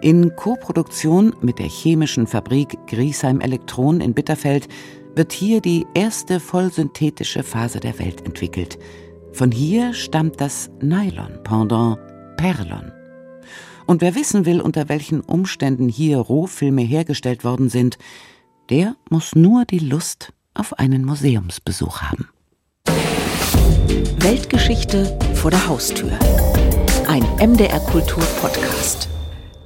In 0.00 0.34
Koproduktion 0.34 1.36
mit 1.42 1.58
der 1.58 1.68
chemischen 1.68 2.26
Fabrik 2.26 2.78
Griesheim 2.86 3.42
Elektron 3.42 4.00
in 4.00 4.14
Bitterfeld 4.14 4.66
wird 5.14 5.30
hier 5.34 5.60
die 5.60 5.84
erste 5.92 6.40
vollsynthetische 6.40 7.42
Phase 7.42 7.80
der 7.80 7.98
Welt 7.98 8.24
entwickelt– 8.24 8.78
von 9.32 9.50
hier 9.50 9.94
stammt 9.94 10.40
das 10.40 10.70
Nylon-Pendant 10.80 11.98
Perlon. 12.36 12.92
Und 13.86 14.00
wer 14.00 14.14
wissen 14.14 14.46
will, 14.46 14.60
unter 14.60 14.88
welchen 14.88 15.20
Umständen 15.20 15.88
hier 15.88 16.18
Rohfilme 16.18 16.82
hergestellt 16.82 17.44
worden 17.44 17.68
sind, 17.68 17.98
der 18.70 18.96
muss 19.10 19.34
nur 19.34 19.64
die 19.64 19.80
Lust 19.80 20.32
auf 20.54 20.78
einen 20.78 21.04
Museumsbesuch 21.04 22.02
haben. 22.02 22.28
Weltgeschichte 24.18 25.18
vor 25.34 25.50
der 25.50 25.66
Haustür. 25.66 26.12
Ein 27.08 27.24
MDR 27.40 27.80
Kultur 27.80 28.22
Podcast. 28.40 29.11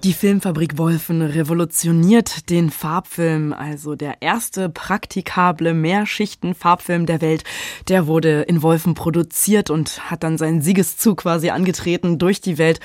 Die 0.05 0.13
Filmfabrik 0.13 0.79
Wolfen 0.79 1.23
revolutioniert 1.23 2.51
den 2.51 2.71
Farbfilm, 2.71 3.53
also 3.53 3.97
der 3.97 4.21
erste 4.21 4.69
praktikable 4.69 5.75
Mehrschichten-Farbfilm 5.75 7.07
der 7.07 7.21
Welt. 7.21 7.45
Der 7.89 8.07
wurde 8.07 8.43
in 8.43 8.63
Wolfen 8.63 8.95
produziert 8.95 9.71
und 9.71 10.11
hat 10.11 10.23
dann 10.23 10.39
seinen 10.39 10.63
Siegeszug 10.63 11.23
quasi 11.23 11.51
angetreten 11.51 12.19
durch 12.19 12.41
die 12.41 12.59
Welt. 12.59 12.79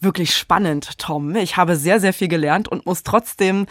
Wirklich 0.00 0.34
spannend, 0.34 0.98
Tom. 0.98 1.34
Ich 1.36 1.56
habe 1.56 1.76
sehr, 1.76 2.00
sehr 2.00 2.12
viel 2.12 2.28
gelernt 2.28 2.68
und 2.68 2.84
muss 2.84 3.04
trotzdem 3.04 3.66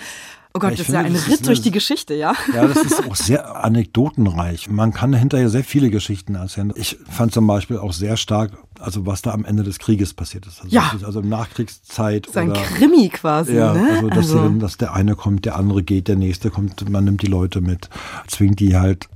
Oh 0.54 0.60
Gott, 0.60 0.72
Ja, 0.72 0.78
das 0.78 0.88
ist 0.88 0.94
ja 0.94 1.00
ein 1.02 1.16
Ritt 1.16 1.46
durch 1.46 1.62
die 1.62 1.70
Geschichte, 1.70 2.16
ja? 2.16 2.34
Ja, 2.56 2.66
das 2.68 2.78
ist 2.84 3.08
auch 3.08 3.16
sehr 3.16 3.64
anekdotenreich. 3.64 4.70
Man 4.70 4.92
kann 4.94 5.14
hinterher 5.14 5.48
sehr 5.50 5.64
viele 5.64 5.92
Geschichten 5.92 6.34
erzählen. 6.36 6.74
Ich 6.76 6.98
fand 7.10 7.34
zum 7.34 7.46
Beispiel 7.46 7.78
auch 7.78 7.94
sehr 7.94 8.18
stark, 8.18 8.52
also 8.80 9.06
was 9.06 9.22
da 9.22 9.32
am 9.32 9.46
Ende 9.46 9.62
des 9.64 9.78
Krieges 9.78 10.14
passiert 10.16 10.48
ist. 10.48 10.62
Also, 10.64 10.76
Ja. 10.76 10.92
also 11.06 11.20
in 11.20 11.30
Nachkriegszeit. 11.30 12.26
Das 12.26 12.32
ist 12.32 12.38
ein 12.38 12.50
oder, 12.52 12.62
Krimi 12.62 13.10
quasi, 13.10 13.56
ja, 13.56 13.74
ne? 13.74 13.90
also, 13.92 14.10
dass, 14.10 14.28
sie 14.30 14.34
dann- 14.36 14.60
dass 14.60 14.78
der 14.78 14.94
eine 14.94 15.16
kommt, 15.16 15.46
der 15.46 15.56
andere 15.56 15.84
geht, 15.84 16.08
der 16.08 16.16
nächste 16.16 16.50
kommt, 16.50 16.90
man 16.90 17.04
nimmt 17.04 17.22
die 17.22 17.28
Leute 17.28 17.62
mit, 17.62 17.90
zwingt 18.28 18.60
die 18.60 18.76
halt 18.76 19.08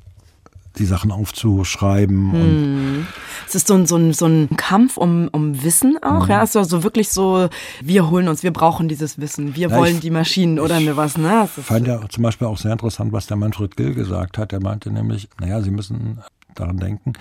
die 0.77 0.85
Sachen 0.85 1.11
aufzuschreiben 1.11 2.31
Hm. 2.31 2.41
und 2.41 3.07
Es 3.47 3.55
ist 3.55 3.67
so 3.67 3.75
ein, 3.75 3.85
so 3.85 3.95
ein, 3.95 4.13
so 4.13 4.25
ein 4.25 4.49
Kampf 4.57 4.97
um, 4.97 5.27
um 5.31 5.63
Wissen 5.63 5.97
auch, 6.01 6.27
ja. 6.27 6.41
Es 6.43 6.51
ist 6.51 6.55
also 6.57 6.83
wirklich 6.83 7.09
so, 7.09 7.47
wir 7.81 8.09
holen 8.09 8.27
uns, 8.27 8.41
wir 8.43 8.51
brauchen 8.53 8.87
dieses 8.87 9.19
Wissen, 9.19 9.55
wir 9.55 9.69
Ja, 9.69 9.77
wollen 9.77 9.95
ich- 9.95 10.01
die 10.01 10.09
Maschinen 10.09 10.59
oder 10.59 10.79
mir 10.79 10.97
was, 10.97 11.17
ne? 11.17 11.43
Ist, 11.43 11.65
fand 11.65 11.87
ja 11.87 12.01
zum 12.09 12.23
Beispiel 12.23 12.47
auch 12.47 12.57
sehr 12.57 12.71
interessant, 12.71 13.11
was 13.13 13.27
der 13.27 13.37
Manfred 13.37 13.75
Gill 13.77 13.93
gesagt 13.93 14.37
hat. 14.37 14.51
Er 14.53 14.61
meinte 14.61 14.91
nämlich, 14.91 15.29
naja, 15.39 15.61
Sie 15.61 15.71
müssen 15.71 16.19
daran 16.55 16.77
denken, 16.77 17.13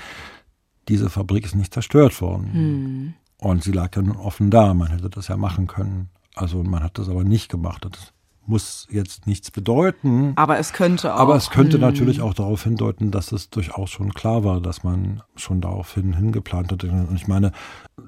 diese 0.89 1.11
Fabrik 1.11 1.45
ist 1.45 1.55
nicht 1.55 1.73
zerstört 1.75 2.21
worden. 2.21 3.15
Und 3.39 3.63
sie 3.65 3.73
lag 3.73 3.95
ja 3.97 4.03
nun 4.03 4.17
offen 4.17 4.51
da. 4.51 4.73
Man 4.75 4.89
hätte 4.89 5.11
das 5.11 5.29
ja 5.29 5.37
machen 5.37 5.67
können. 5.67 6.09
Also 6.35 6.63
man 6.63 6.83
hat 6.83 6.99
das 6.99 7.09
aber 7.09 7.25
nicht 7.25 7.49
gemacht. 7.51 7.85
Das 7.85 8.13
muss 8.47 8.89
jetzt 8.91 9.27
nichts 9.27 9.51
bedeuten. 9.51 10.33
aber 10.37 10.59
es 10.59 10.73
könnte 10.73 11.15
auch. 11.15 11.19
Aber 11.21 11.37
es 11.37 11.51
könnte 11.51 11.79
natürlich 11.79 12.21
auch 12.21 12.35
darauf 12.35 12.65
hindeuten, 12.65 13.11
dass 13.11 13.33
es 13.33 13.51
durchaus 13.51 13.91
schon 13.91 14.13
klar 14.15 14.45
war, 14.45 14.61
dass 14.61 14.83
man 14.83 15.23
schon 15.37 15.61
daraufhin 15.61 16.15
hingeplant 16.15 16.73
hatte. 16.73 16.89
Und 16.91 17.15
ich 17.15 17.29
meine, 17.29 17.53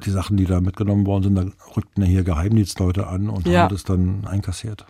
die 0.04 0.10
Sachen, 0.10 0.36
die 0.36 0.44
da 0.46 0.60
mitgenommen 0.60 1.06
worden 1.06 1.22
sind, 1.22 1.34
da 1.36 1.44
rückten 1.76 2.02
ja 2.02 2.08
hier 2.08 2.24
Geheimdienstleute 2.24 3.06
an 3.06 3.28
und 3.28 3.46
Ja. 3.46 3.62
haben 3.62 3.68
das 3.72 3.84
dann 3.84 4.26
einkassiert. 4.26 4.86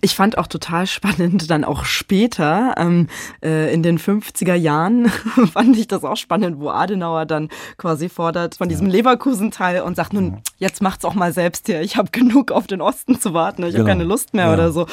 Ich 0.00 0.14
fand 0.14 0.38
auch 0.38 0.46
total 0.46 0.86
spannend, 0.86 1.50
dann 1.50 1.64
auch 1.64 1.84
später, 1.84 2.74
ähm, 2.78 3.06
äh, 3.44 3.72
in 3.72 3.82
den 3.82 3.98
50er 3.98 4.54
Jahren, 4.54 5.08
fand 5.52 5.76
ich 5.76 5.86
das 5.88 6.04
auch 6.04 6.16
spannend, 6.16 6.58
wo 6.58 6.70
Adenauer 6.70 7.26
dann 7.26 7.48
quasi 7.76 8.08
fordert 8.08 8.56
von 8.56 8.68
diesem 8.68 8.86
Leverkusen-Teil 8.86 9.82
und 9.82 9.94
sagt, 9.96 10.12
nun, 10.14 10.38
jetzt 10.58 10.80
macht's 10.80 11.04
auch 11.04 11.14
mal 11.14 11.32
selbst 11.32 11.66
hier, 11.66 11.82
ich 11.82 11.96
habe 11.96 12.10
genug 12.12 12.50
auf 12.50 12.66
den 12.66 12.80
Osten 12.80 13.20
zu 13.20 13.34
warten, 13.34 13.62
ich 13.62 13.68
habe 13.74 13.78
Genau. 13.78 13.88
keine 13.88 14.04
Lust 14.04 14.34
mehr 14.34 14.46
Ja. 14.46 14.54
oder 14.54 14.72
so. 14.72 14.86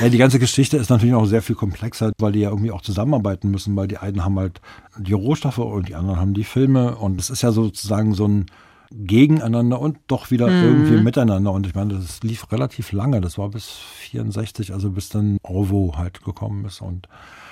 Ja, 0.00 0.08
die 0.08 0.18
ganze 0.18 0.38
Geschichte 0.38 0.76
ist 0.76 0.90
natürlich 0.90 1.14
auch 1.14 1.26
sehr 1.26 1.42
viel 1.42 1.54
komplexer, 1.56 2.12
weil 2.18 2.32
die 2.32 2.40
ja 2.40 2.50
irgendwie 2.50 2.72
auch 2.72 2.82
zusammenarbeiten 2.82 3.50
müssen, 3.50 3.76
weil 3.76 3.88
die 3.88 3.98
einen 3.98 4.24
haben 4.24 4.38
halt 4.38 4.60
die 4.98 5.12
Rohstoffe 5.12 5.58
und 5.58 5.88
die 5.88 5.94
anderen 5.94 6.18
haben 6.18 6.34
die 6.34 6.44
Filme 6.44 6.96
und 6.96 7.20
es 7.20 7.30
ist 7.30 7.42
ja 7.42 7.52
sozusagen 7.52 8.14
so 8.14 8.26
ein 8.26 8.46
Gegeneinander 8.90 9.80
und 9.80 9.98
doch 10.06 10.30
wieder 10.30 10.48
irgendwie 10.48 11.02
miteinander. 11.02 11.52
Und 11.52 11.66
ich 11.66 11.74
meine, 11.74 11.94
das 11.94 12.22
lief 12.22 12.50
relativ 12.52 12.92
lange, 12.92 13.20
das 13.20 13.38
war 13.38 13.50
bis 13.50 13.68
64, 13.68 14.72
also 14.72 14.90
bis 14.90 15.08
dann 15.08 15.38
Orwo 15.42 15.96
halt 15.96 16.24
gekommen 16.24 16.64
ist. 16.64 16.80
Und 16.80 17.08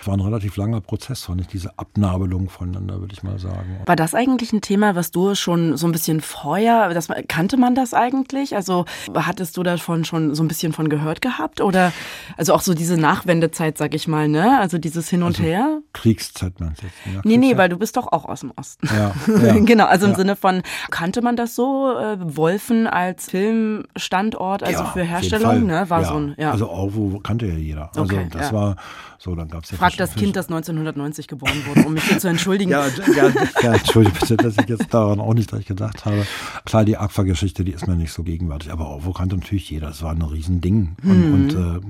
war 0.07 0.16
ein 0.16 0.21
relativ 0.21 0.57
langer 0.57 0.81
Prozess, 0.81 1.25
fand 1.25 1.40
ich, 1.40 1.47
diese 1.47 1.79
Abnabelung 1.79 2.49
voneinander, 2.49 3.01
würde 3.01 3.12
ich 3.12 3.23
mal 3.23 3.38
sagen. 3.38 3.81
War 3.87 3.97
das 3.97 4.14
eigentlich 4.14 4.53
ein 4.53 4.61
Thema, 4.61 4.95
was 4.95 5.11
du 5.11 5.35
schon 5.35 5.77
so 5.77 5.87
ein 5.87 5.92
bisschen 5.92 6.21
vorher, 6.21 6.92
das, 6.95 7.09
kannte 7.29 7.57
man 7.57 7.75
das 7.75 7.95
eigentlich? 7.95 8.55
Also 8.57 8.85
hattest 9.14 9.57
du 9.57 9.62
davon 9.62 10.05
schon 10.05 10.35
so 10.35 10.42
ein 10.42 10.49
bisschen 10.49 10.73
von 10.73 10.88
gehört 10.88 11.21
gehabt? 11.21 11.61
Oder 11.61 11.92
also 12.37 12.55
auch 12.55 12.61
so 12.61 12.75
diese 12.75 12.97
Nachwendezeit, 12.97 13.79
sag 13.79 13.95
ich 13.95 14.09
mal, 14.09 14.29
ne? 14.29 14.59
Also 14.61 14.79
dieses 14.79 15.09
Hin 15.09 15.23
und 15.23 15.38
Her? 15.40 15.81
Kriegszeit 15.92 16.59
meinst 16.61 16.83
du 16.83 16.87
jetzt? 16.87 16.97
Ja, 17.14 17.21
Nee, 17.25 17.37
nee, 17.37 17.57
weil 17.57 17.69
du 17.69 17.77
bist 17.79 17.97
doch 17.97 18.12
auch 18.12 18.25
aus 18.25 18.40
dem 18.40 18.53
Osten. 18.57 18.88
Ja, 18.95 19.12
ja. 19.47 19.59
genau, 19.61 19.87
also 19.87 20.07
im 20.07 20.12
Ja. 20.12 20.16
Sinne 20.19 20.37
von, 20.37 20.62
kannte 20.90 21.23
man 21.23 21.37
das 21.37 21.55
so, 21.55 21.92
äh, 21.99 22.16
Wolfen 22.21 22.87
als 22.87 23.31
Filmstandort, 23.31 24.62
also 24.62 24.81
Ja, 24.85 24.90
für 24.90 25.03
Herstellung, 25.03 25.66
ne? 25.66 25.88
War 25.88 26.05
so 26.05 26.14
ein, 26.14 26.35
ja. 26.38 26.51
Also 26.53 26.69
Orwo 26.69 27.19
kannte 27.21 27.47
ja 27.47 27.55
jeder. 27.55 27.90
Also 27.97 28.03
Okay, 28.03 28.29
das 28.31 28.53
war 28.53 28.77
so, 29.18 29.35
dann 29.35 29.48
gab 29.48 29.64
es 29.64 29.70
ja 29.70 29.79
Frag 29.79 29.96
das 29.96 30.14
Kind, 30.14 30.37
das 30.37 30.46
1990 30.46 31.26
geboren 31.29 31.62
wurde, 31.66 31.87
um 31.87 31.94
mich 31.94 32.05
hier 32.05 32.18
zu 32.18 32.29
entschuldigen. 32.29 32.70
Ja, 32.70 32.87
ja, 32.87 33.29
ja, 33.62 33.74
entschuldige 33.74 34.18
bitte, 34.18 34.37
dass 34.37 34.57
ich 34.59 34.68
jetzt 34.68 34.92
daran 34.92 35.20
auch 35.20 35.35
nicht 35.35 35.48
gleich 35.48 35.66
gedacht 35.66 36.05
habe. 36.05 36.26
Klar, 36.64 36.85
die 36.85 36.96
Aqua-Geschichte, 36.96 37.64
die 37.64 37.72
ist 37.72 37.87
mir 37.87 37.96
nicht 37.96 38.12
so 38.12 38.22
gegenwärtig, 38.22 38.70
aber 38.70 38.87
Orwo 38.87 39.12
kannte 39.12 39.37
natürlich 39.37 39.70
jeder. 39.70 39.88
Das 39.88 40.02
war 40.02 40.12
ein 40.12 40.22
Riesending. 40.22 40.96
Und, 41.02 41.33
und 41.33 41.55
äh, 41.55 41.81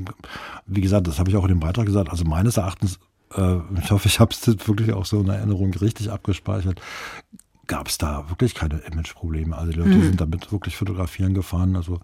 wie 0.66 0.80
gesagt, 0.80 1.06
das 1.06 1.18
habe 1.18 1.30
ich 1.30 1.36
auch 1.36 1.44
in 1.44 1.50
dem 1.50 1.60
Beitrag 1.60 1.86
gesagt, 1.86 2.10
also 2.10 2.24
meines 2.24 2.56
Erachtens, 2.56 2.98
äh, 3.34 3.56
ich 3.82 3.90
hoffe, 3.90 4.08
ich 4.08 4.20
habe 4.20 4.32
es 4.32 4.46
wirklich 4.68 4.92
auch 4.92 5.06
so 5.06 5.20
in 5.20 5.28
Erinnerung 5.28 5.74
richtig 5.74 6.10
abgespeichert, 6.10 6.80
gab 7.66 7.88
es 7.88 7.98
da 7.98 8.28
wirklich 8.28 8.54
keine 8.54 8.78
Imageprobleme. 8.78 9.56
Also 9.56 9.72
die 9.72 9.78
Leute 9.78 10.00
sind 10.00 10.20
damit 10.20 10.52
wirklich 10.52 10.76
fotografieren 10.76 11.34
gefahren. 11.34 11.74
Also 11.74 12.00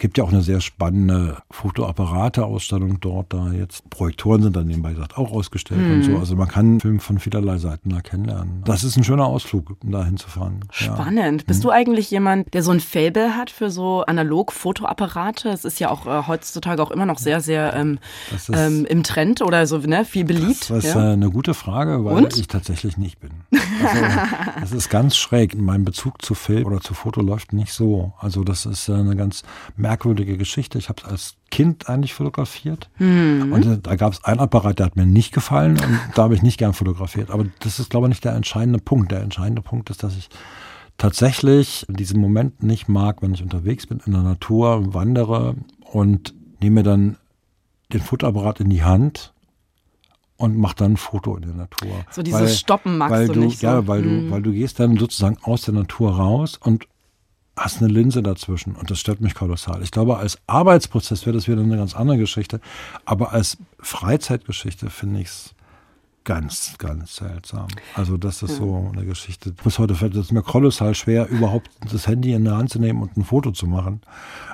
gibt 0.00 0.18
ja 0.18 0.24
auch 0.24 0.32
eine 0.32 0.42
sehr 0.42 0.60
spannende 0.60 1.36
Fotoapparate-Ausstellung 1.50 2.98
dort. 3.00 3.32
Da 3.32 3.52
jetzt 3.52 3.88
Projektoren 3.90 4.42
sind 4.42 4.56
dann 4.56 4.66
nebenbei 4.66 4.92
gesagt 4.92 5.16
auch 5.16 5.30
ausgestellt 5.32 5.80
und 5.80 6.02
so. 6.02 6.18
Also 6.18 6.36
man 6.36 6.48
kann 6.48 6.80
Film 6.80 7.00
von 7.00 7.18
vielerlei 7.18 7.58
Seiten 7.58 7.90
da 7.90 8.00
kennenlernen. 8.00 8.62
Das 8.64 8.84
ist 8.84 8.96
ein 8.96 9.04
schöner 9.04 9.26
Ausflug, 9.26 9.76
um 9.82 9.92
da 9.92 10.04
hinzufahren. 10.04 10.60
Ja. 10.78 10.94
Spannend. 10.94 11.46
Bist 11.46 11.62
du 11.64 11.70
eigentlich 11.70 12.10
jemand, 12.10 12.52
der 12.54 12.62
so 12.62 12.70
ein 12.70 12.80
Fable 12.80 13.36
hat 13.36 13.50
für 13.50 13.70
so 13.70 14.02
Analog-Fotoapparate? 14.06 15.48
Es 15.50 15.64
ist 15.64 15.78
ja 15.80 15.90
auch 15.90 16.06
äh, 16.06 16.26
heutzutage 16.26 16.82
auch 16.82 16.90
immer 16.90 17.06
noch 17.06 17.18
sehr, 17.18 17.40
sehr 17.40 17.74
ähm, 17.74 17.98
ist- 18.34 18.50
ähm, 18.52 18.84
im 18.86 19.02
Trend 19.02 19.42
oder 19.42 19.66
so, 19.66 19.78
ne? 19.78 20.04
Viel 20.04 20.24
beliebt. 20.24 20.70
Das 20.70 20.84
ist 20.84 20.94
ja? 20.94 21.10
äh, 21.10 21.12
eine 21.12 21.30
gute 21.30 21.54
Frage, 21.54 22.04
weil 22.04 22.24
Und? 22.24 22.36
ich 22.38 22.48
tatsächlich 22.48 22.96
nicht 22.96 23.20
bin. 23.20 23.30
Also, 23.82 24.04
das 24.60 24.72
ist 24.72 24.90
ganz 24.90 25.16
schräg. 25.16 25.56
Mein 25.58 25.84
Bezug 25.86 26.20
zu 26.22 26.34
Film 26.34 26.66
oder 26.66 26.80
zu 26.80 26.92
Foto 26.92 27.22
läuft 27.22 27.54
nicht 27.54 27.72
so. 27.72 28.12
Also 28.18 28.44
das 28.44 28.66
ist 28.66 28.88
äh, 28.90 28.92
eine 28.92 29.16
ganz 29.16 29.42
merkwürdige 29.76 29.89
Geschichte. 29.96 30.78
Ich 30.78 30.88
habe 30.88 31.02
es 31.02 31.08
als 31.08 31.34
Kind 31.50 31.88
eigentlich 31.88 32.14
fotografiert. 32.14 32.90
Mhm. 32.98 33.52
Und 33.52 33.86
da 33.86 33.96
gab 33.96 34.12
es 34.12 34.24
einen 34.24 34.40
Apparat, 34.40 34.78
der 34.78 34.86
hat 34.86 34.96
mir 34.96 35.06
nicht 35.06 35.32
gefallen 35.32 35.78
und 35.78 35.98
da 36.14 36.22
habe 36.24 36.34
ich 36.34 36.42
nicht 36.42 36.58
gern 36.58 36.72
fotografiert. 36.72 37.30
Aber 37.30 37.46
das 37.60 37.78
ist, 37.78 37.90
glaube 37.90 38.06
ich, 38.06 38.10
nicht 38.10 38.24
der 38.24 38.34
entscheidende 38.34 38.78
Punkt. 38.78 39.10
Der 39.12 39.22
entscheidende 39.22 39.62
Punkt 39.62 39.90
ist, 39.90 40.02
dass 40.02 40.16
ich 40.16 40.28
tatsächlich 40.98 41.86
diesen 41.88 42.20
Moment 42.20 42.62
nicht 42.62 42.88
mag, 42.88 43.22
wenn 43.22 43.34
ich 43.34 43.42
unterwegs 43.42 43.86
bin 43.86 44.00
in 44.04 44.12
der 44.12 44.22
Natur, 44.22 44.94
wandere 44.94 45.56
und 45.80 46.34
nehme 46.60 46.82
dann 46.82 47.16
den 47.92 48.00
Fotoapparat 48.00 48.60
in 48.60 48.70
die 48.70 48.84
Hand 48.84 49.32
und 50.36 50.56
mach 50.56 50.74
dann 50.74 50.92
ein 50.92 50.96
Foto 50.96 51.36
in 51.36 51.42
der 51.42 51.54
Natur. 51.54 51.90
So 52.10 52.22
dieses 52.22 52.58
Stoppen 52.58 52.98
magst 52.98 53.12
weil 53.14 53.26
du 53.26 53.34
du 53.34 53.40
nicht 53.40 53.58
so. 53.60 53.66
Ja, 53.66 53.86
weil 53.86 54.02
Hm. 54.02 54.26
du, 54.26 54.30
weil 54.30 54.42
du 54.42 54.52
gehst 54.52 54.80
dann 54.80 54.96
sozusagen 54.96 55.36
aus 55.42 55.62
der 55.62 55.74
Natur 55.74 56.16
raus 56.16 56.58
und 56.62 56.86
hast 57.60 57.82
eine 57.82 57.92
Linse 57.92 58.22
dazwischen 58.22 58.74
und 58.74 58.90
das 58.90 58.98
stört 58.98 59.20
mich 59.20 59.34
kolossal. 59.34 59.82
Ich 59.82 59.90
glaube, 59.90 60.16
als 60.16 60.38
Arbeitsprozess 60.46 61.26
wäre 61.26 61.36
das 61.36 61.46
wieder 61.46 61.60
eine 61.60 61.76
ganz 61.76 61.94
andere 61.94 62.16
Geschichte, 62.16 62.60
aber 63.04 63.32
als 63.32 63.58
Freizeitgeschichte 63.78 64.88
finde 64.88 65.20
ich 65.20 65.28
es 65.28 65.54
ganz, 66.24 66.76
ganz 66.78 67.16
seltsam. 67.16 67.68
Also 67.94 68.16
das 68.16 68.42
ist 68.42 68.56
so 68.56 68.90
eine 68.92 69.04
Geschichte. 69.04 69.52
Bis 69.52 69.78
heute 69.78 69.94
fällt 69.94 70.14
es 70.14 70.32
mir 70.32 70.42
kolossal 70.42 70.94
schwer, 70.94 71.28
überhaupt 71.28 71.70
das 71.92 72.06
Handy 72.06 72.32
in 72.32 72.44
der 72.44 72.56
Hand 72.56 72.70
zu 72.70 72.78
nehmen 72.78 73.02
und 73.02 73.16
ein 73.16 73.24
Foto 73.24 73.50
zu 73.52 73.66
machen. 73.66 74.00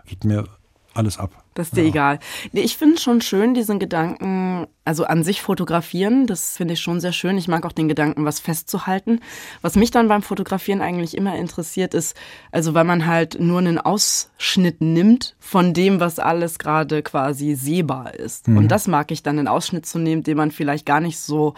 Geht 0.07 0.25
mir 0.25 0.49
alles 0.97 1.19
ab. 1.19 1.31
Das 1.55 1.69
ist 1.69 1.77
dir 1.77 1.85
egal. 1.85 2.19
Nee, 2.53 2.61
ich 2.61 2.77
finde 2.77 3.01
schon 3.01 3.21
schön, 3.21 3.55
diesen 3.55 3.79
Gedanken, 3.79 4.67
also 4.85 5.05
an 5.05 5.25
sich 5.25 5.41
fotografieren, 5.41 6.27
das 6.27 6.57
finde 6.57 6.75
ich 6.75 6.81
schon 6.81 7.01
sehr 7.01 7.13
schön. 7.13 7.39
Ich 7.39 7.49
mag 7.49 7.65
auch 7.65 7.73
den 7.73 7.89
Gedanken, 7.89 8.25
was 8.25 8.41
festzuhalten. 8.41 9.21
Was 9.63 9.75
mich 9.75 9.91
dann 9.91 10.09
beim 10.09 10.23
Fotografieren 10.23 10.83
eigentlich 10.83 11.17
immer 11.17 11.37
interessiert 11.37 11.95
ist, 11.95 12.17
also 12.53 12.75
weil 12.75 12.85
man 12.85 13.07
halt 13.07 13.41
nur 13.41 13.59
einen 13.59 13.79
Ausschnitt 13.79 14.81
nimmt 14.81 15.37
von 15.39 15.73
dem, 15.73 15.99
was 16.01 16.19
alles 16.19 16.59
gerade 16.59 17.03
quasi 17.03 17.55
sehbar 17.55 18.15
ist. 18.15 18.49
Und 18.49 18.69
das 18.69 18.87
mag 18.87 19.11
ich 19.11 19.23
dann, 19.23 19.39
einen 19.39 19.49
Ausschnitt 19.49 19.87
zu 19.87 19.99
nehmen, 19.99 20.23
den 20.23 20.37
man 20.37 20.51
vielleicht 20.51 20.87
gar 20.87 21.01
nicht 21.01 21.19
so 21.19 21.55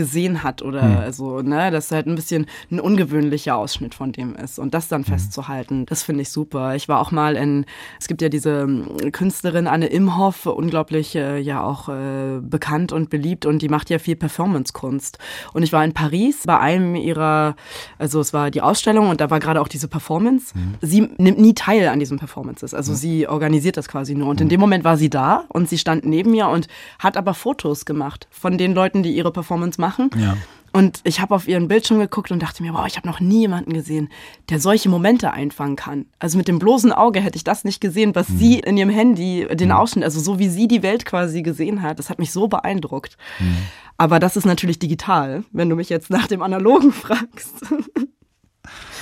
gesehen 0.00 0.42
hat 0.42 0.62
oder 0.62 1.00
also, 1.00 1.42
ne, 1.42 1.70
dass 1.70 1.90
halt 1.90 2.06
ein 2.06 2.14
bisschen 2.14 2.46
ein 2.70 2.80
ungewöhnlicher 2.80 3.54
Ausschnitt 3.54 3.94
von 3.94 4.12
dem 4.12 4.34
ist 4.34 4.58
und 4.58 4.72
das 4.72 4.88
dann 4.88 5.04
festzuhalten, 5.04 5.84
das 5.84 6.02
finde 6.02 6.22
ich 6.22 6.30
super. 6.30 6.74
Ich 6.74 6.88
war 6.88 7.00
auch 7.00 7.10
mal 7.10 7.36
in, 7.36 7.66
es 8.00 8.08
gibt 8.08 8.22
ja 8.22 8.30
diese 8.30 8.62
ähm, 8.62 8.86
Künstlerin 9.12 9.66
Anne 9.66 9.88
Imhoff, 9.88 10.46
unglaublich 10.46 11.14
äh, 11.16 11.38
ja 11.38 11.62
auch 11.62 11.90
äh, 11.90 12.40
bekannt 12.40 12.92
und 12.92 13.10
beliebt 13.10 13.44
und 13.44 13.60
die 13.60 13.68
macht 13.68 13.90
ja 13.90 13.98
viel 13.98 14.16
Performance-Kunst. 14.16 15.18
Und 15.52 15.64
ich 15.64 15.72
war 15.72 15.84
in 15.84 15.92
Paris 15.92 16.44
bei 16.46 16.58
einem 16.58 16.94
ihrer, 16.94 17.56
also 17.98 18.20
es 18.20 18.32
war 18.32 18.50
die 18.50 18.62
Ausstellung 18.62 19.10
und 19.10 19.20
da 19.20 19.28
war 19.28 19.38
gerade 19.38 19.60
auch 19.60 19.68
diese 19.68 19.86
Performance. 19.86 20.54
Sie 20.80 21.10
nimmt 21.18 21.38
nie 21.38 21.52
teil 21.52 21.88
an 21.88 21.98
diesen 21.98 22.18
Performances, 22.18 22.72
also 22.72 22.94
sie 22.94 23.28
organisiert 23.28 23.76
das 23.76 23.86
quasi 23.86 24.14
nur. 24.14 24.28
Und 24.28 24.40
in 24.40 24.48
dem 24.48 24.60
Moment 24.60 24.82
war 24.82 24.96
sie 24.96 25.10
da 25.10 25.44
und 25.48 25.68
sie 25.68 25.76
stand 25.76 26.06
neben 26.06 26.30
mir 26.30 26.48
und 26.48 26.68
hat 26.98 27.18
aber 27.18 27.34
Fotos 27.34 27.84
gemacht 27.84 28.28
von 28.30 28.56
den 28.56 28.72
Leuten, 28.72 29.02
die 29.02 29.14
ihre 29.14 29.30
Performance 29.30 29.78
machen. 29.78 29.89
Ja. 30.16 30.36
Und 30.72 31.00
ich 31.02 31.20
habe 31.20 31.34
auf 31.34 31.48
ihren 31.48 31.66
Bildschirm 31.66 31.98
geguckt 31.98 32.30
und 32.30 32.40
dachte 32.40 32.62
mir, 32.62 32.72
wow, 32.72 32.86
ich 32.86 32.96
habe 32.96 33.08
noch 33.08 33.18
nie 33.18 33.40
jemanden 33.40 33.72
gesehen, 33.72 34.08
der 34.50 34.60
solche 34.60 34.88
Momente 34.88 35.32
einfangen 35.32 35.76
kann. 35.76 36.06
Also 36.20 36.38
mit 36.38 36.46
dem 36.46 36.60
bloßen 36.60 36.92
Auge 36.92 37.20
hätte 37.20 37.36
ich 37.36 37.44
das 37.44 37.64
nicht 37.64 37.80
gesehen, 37.80 38.14
was 38.14 38.28
mhm. 38.28 38.38
sie 38.38 38.58
in 38.60 38.76
ihrem 38.76 38.90
Handy, 38.90 39.46
den 39.50 39.72
Ausschnitt, 39.72 40.04
also 40.04 40.20
so 40.20 40.38
wie 40.38 40.48
sie 40.48 40.68
die 40.68 40.82
Welt 40.82 41.04
quasi 41.04 41.42
gesehen 41.42 41.82
hat. 41.82 41.98
Das 41.98 42.08
hat 42.08 42.20
mich 42.20 42.30
so 42.30 42.46
beeindruckt. 42.46 43.16
Mhm. 43.40 43.56
Aber 43.96 44.20
das 44.20 44.36
ist 44.36 44.46
natürlich 44.46 44.78
digital, 44.78 45.44
wenn 45.50 45.68
du 45.68 45.76
mich 45.76 45.88
jetzt 45.88 46.08
nach 46.08 46.28
dem 46.28 46.40
Analogen 46.40 46.92
fragst. 46.92 47.64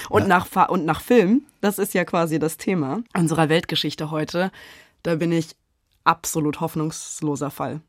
und, 0.09 0.23
ja. 0.23 0.29
nach, 0.29 0.69
und 0.71 0.87
nach 0.87 1.03
Film, 1.03 1.43
das 1.61 1.79
ist 1.79 1.93
ja 1.93 2.05
quasi 2.05 2.39
das 2.39 2.57
Thema 2.57 3.03
unserer 3.15 3.51
Weltgeschichte 3.51 4.11
heute. 4.11 4.51
Da 5.03 5.17
bin 5.17 5.33
ich 5.33 5.55
absolut 6.05 6.61
hoffnungsloser 6.61 7.51
Fall. 7.51 7.83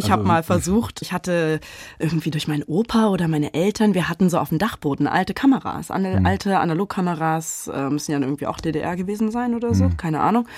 Ich 0.00 0.06
also, 0.06 0.12
habe 0.12 0.24
mal 0.24 0.42
versucht, 0.42 1.02
ich 1.02 1.12
hatte 1.12 1.60
irgendwie 1.98 2.30
durch 2.30 2.48
meinen 2.48 2.62
Opa 2.64 3.08
oder 3.08 3.28
meine 3.28 3.54
Eltern, 3.54 3.94
wir 3.94 4.08
hatten 4.08 4.30
so 4.30 4.38
auf 4.38 4.48
dem 4.48 4.58
Dachboden 4.58 5.06
alte 5.06 5.34
Kameras, 5.34 5.90
an, 5.90 6.02
mhm. 6.02 6.26
alte 6.26 6.58
Analogkameras, 6.58 7.70
äh, 7.72 7.90
müssen 7.90 8.12
ja 8.12 8.18
irgendwie 8.18 8.46
auch 8.46 8.58
DDR 8.58 8.96
gewesen 8.96 9.30
sein 9.30 9.54
oder 9.54 9.74
so, 9.74 9.84
mhm. 9.84 9.96
keine 9.96 10.20
Ahnung, 10.20 10.48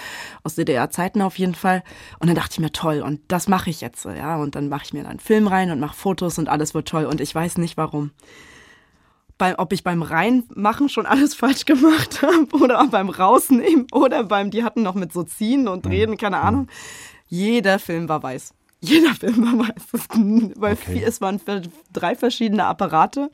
aus 0.45 0.55
DDR-Zeiten 0.55 1.21
auf 1.23 1.39
jeden 1.39 1.55
Fall. 1.55 1.83
Und 2.21 2.29
dann 2.29 2.37
dachte 2.37 2.53
ich 2.53 2.61
mir, 2.61 2.73
toll, 2.73 3.03
und 3.03 3.21
das 3.29 3.49
mache 3.49 3.71
ich 3.71 3.81
jetzt, 3.81 4.05
ja, 4.05 4.37
und 4.37 4.55
dann 4.55 4.69
mache 4.69 4.85
ich 4.85 4.93
mir 4.93 5.03
dann 5.03 5.13
einen 5.13 5.21
Film 5.21 5.49
rein 5.49 5.71
und 5.71 5.81
mache 5.81 5.97
Fotos 5.97 6.39
und 6.39 6.49
alles 6.49 6.73
wird 6.75 6.89
toll 6.89 7.05
und 7.05 7.21
ich 7.21 7.35
weiß 7.35 7.59
nicht 7.59 7.77
warum. 7.77 8.13
Bei, 9.39 9.59
ob 9.59 9.73
ich 9.73 9.83
beim 9.83 10.03
Reinmachen 10.03 10.89
schon 10.89 11.07
alles 11.07 11.35
falsch 11.43 11.65
gemacht 11.65 12.23
habe 12.23 12.63
oder 12.63 12.87
beim 12.87 13.09
Rausnehmen 13.09 13.87
oder 13.91 14.23
beim, 14.23 14.51
die 14.51 14.63
hatten 14.63 14.83
noch 14.83 14.95
mit 14.95 15.13
so 15.13 15.25
ziehen 15.25 15.67
und 15.67 15.85
drehen, 15.85 16.17
keine 16.17 16.37
mhm. 16.37 16.43
Ahnung. 16.43 16.67
Jeder 17.27 17.79
Film 17.79 18.09
war 18.09 18.23
weiß. 18.23 18.53
Jeder 18.85 19.15
Film 19.15 19.47
war 19.47 19.55
meistens, 19.55 20.09
weil 20.57 20.73
okay. 20.75 20.99
vier, 20.99 21.07
es 21.07 21.21
waren 21.21 21.41
drei 21.93 22.17
verschiedene 22.17 22.65
Apparate, 22.65 23.31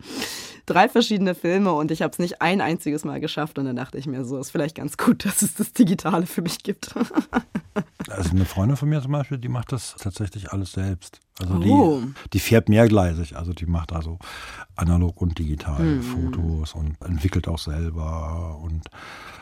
drei 0.67 0.91
verschiedene 0.91 1.35
Filme 1.35 1.73
und 1.73 1.91
ich 1.91 2.03
habe 2.03 2.13
es 2.13 2.19
nicht 2.19 2.43
ein 2.43 2.61
einziges 2.61 3.07
Mal 3.07 3.19
geschafft 3.19 3.59
und 3.59 3.65
dann 3.65 3.75
dachte 3.75 3.97
ich 3.97 4.07
mir 4.07 4.27
so, 4.27 4.39
ist 4.39 4.51
vielleicht 4.51 4.77
ganz 4.77 4.99
gut, 4.99 5.25
dass 5.25 5.41
es 5.41 5.55
das 5.55 5.73
Digitale 5.73 6.27
für 6.27 6.43
mich 6.43 6.63
gibt. 6.63 6.95
Also 8.11 8.31
eine 8.31 8.47
Freundin 8.47 8.77
von 8.77 8.89
mir 8.89 9.03
zum 9.03 9.13
Beispiel, 9.13 9.37
die 9.37 9.49
macht 9.49 9.71
das 9.71 9.95
tatsächlich 9.99 10.51
alles 10.51 10.73
selbst. 10.73 11.21
Also 11.41 11.55
oh. 11.55 12.01
die, 12.01 12.15
die 12.33 12.39
fährt 12.41 12.69
mehrgleisig, 12.69 13.37
also 13.37 13.53
die 13.53 13.67
macht 13.67 13.93
also 13.93 14.19
analog 14.77 15.21
und 15.21 15.39
digital 15.39 15.83
mhm. 15.83 16.03
Fotos 16.03 16.75
und 16.75 16.97
entwickelt 17.05 17.47
auch 17.49 17.59
selber 17.59 18.59
und 18.63 18.89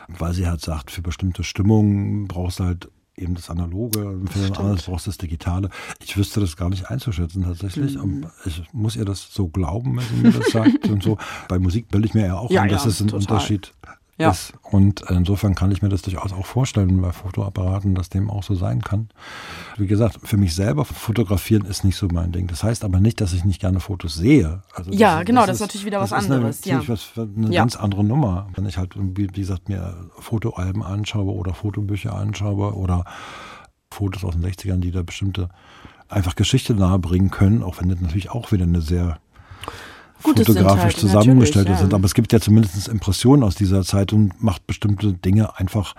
weil 0.09 0.33
sie 0.33 0.47
halt 0.47 0.61
sagt, 0.61 0.91
für 0.91 1.01
bestimmte 1.01 1.43
Stimmungen 1.43 2.27
brauchst 2.27 2.59
du 2.59 2.65
halt 2.65 2.89
eben 3.17 3.35
das 3.35 3.49
Analoge, 3.49 4.19
für 4.31 4.45
ein 4.45 4.55
anderes 4.55 4.83
brauchst 4.83 5.07
du 5.07 5.09
das 5.09 5.17
Digitale. 5.17 5.69
Ich 6.03 6.15
wüsste 6.17 6.39
das 6.39 6.55
gar 6.55 6.69
nicht 6.69 6.89
einzuschätzen 6.89 7.43
tatsächlich. 7.43 7.97
Mhm. 7.97 8.27
Ich 8.45 8.61
muss 8.71 8.95
ihr 8.95 9.05
das 9.05 9.33
so 9.33 9.47
glauben, 9.47 9.97
wenn 9.97 10.05
sie 10.05 10.15
mir 10.15 10.31
das 10.31 10.51
sagt 10.51 10.87
und 10.89 11.03
so. 11.03 11.17
Bei 11.47 11.59
Musik 11.59 11.89
bilde 11.89 12.07
ich 12.07 12.13
mir 12.13 12.27
ja 12.27 12.37
auch 12.37 12.51
ja, 12.51 12.61
ein, 12.61 12.69
dass 12.69 12.83
ja, 12.83 12.91
es 12.91 13.01
ein 13.01 13.07
total. 13.07 13.21
Unterschied 13.21 13.73
ja. 14.17 14.31
ist. 14.31 14.53
Und 14.63 15.01
insofern 15.09 15.55
kann 15.55 15.71
ich 15.71 15.81
mir 15.81 15.89
das 15.89 16.01
durchaus 16.01 16.33
auch 16.33 16.45
vorstellen 16.45 17.01
bei 17.01 17.11
Fotoapparaten, 17.11 17.95
dass 17.95 18.09
dem 18.09 18.29
auch 18.29 18.43
so 18.43 18.55
sein 18.55 18.81
kann. 18.81 19.09
Wie 19.77 19.87
gesagt, 19.87 20.19
für 20.23 20.37
mich 20.37 20.55
selber 20.55 20.85
fotografieren 20.85 21.65
ist 21.65 21.83
nicht 21.83 21.95
so 21.95 22.07
mein 22.11 22.31
Ding. 22.31 22.47
Das 22.47 22.63
heißt 22.63 22.83
aber 22.83 22.99
nicht, 22.99 23.21
dass 23.21 23.33
ich 23.33 23.45
nicht 23.45 23.61
gerne 23.61 23.79
Fotos 23.79 24.15
sehe. 24.15 24.63
Also 24.73 24.91
ja, 24.91 25.17
das, 25.17 25.25
genau, 25.25 25.45
das, 25.45 25.55
ist 25.57 25.61
natürlich 25.61 25.85
wieder 25.85 25.99
was 26.01 26.13
anderes. 26.13 26.61
Das 26.61 26.67
ist 26.67 26.73
eine, 26.73 26.83
ja. 26.83 26.87
was, 26.87 27.11
eine 27.17 27.53
ja. 27.53 27.61
ganz 27.61 27.75
andere 27.75 28.03
Nummer. 28.03 28.49
Wenn 28.55 28.65
ich 28.65 28.77
halt, 28.77 28.93
wie 28.95 29.27
gesagt, 29.27 29.69
mir 29.69 29.93
Fotoalben 30.17 30.83
anschaue 30.83 31.33
oder 31.33 31.53
Fotobücher 31.53 32.15
anschaue 32.15 32.73
oder 32.73 33.05
Fotos 33.91 34.23
aus 34.23 34.33
den 34.33 34.45
60ern, 34.45 34.79
die 34.79 34.91
da 34.91 35.03
bestimmte 35.03 35.49
einfach 36.09 36.35
Geschichte 36.35 36.73
nahebringen 36.73 37.31
können, 37.31 37.63
auch 37.63 37.79
wenn 37.79 37.89
das 37.89 37.99
natürlich 37.99 38.29
auch 38.29 38.51
wieder 38.51 38.63
eine 38.63 38.81
sehr 38.81 39.19
Gut, 40.23 40.37
fotografisch 40.37 40.83
halt, 40.83 40.97
zusammengestellt 40.97 41.69
ja. 41.69 41.77
sind. 41.77 41.93
Aber 41.93 42.05
es 42.05 42.13
gibt 42.13 42.33
ja 42.33 42.39
zumindest 42.39 42.87
Impressionen 42.87 43.43
aus 43.43 43.55
dieser 43.55 43.83
Zeit 43.83 44.13
und 44.13 44.41
macht 44.41 44.67
bestimmte 44.67 45.13
Dinge 45.13 45.57
einfach 45.57 45.95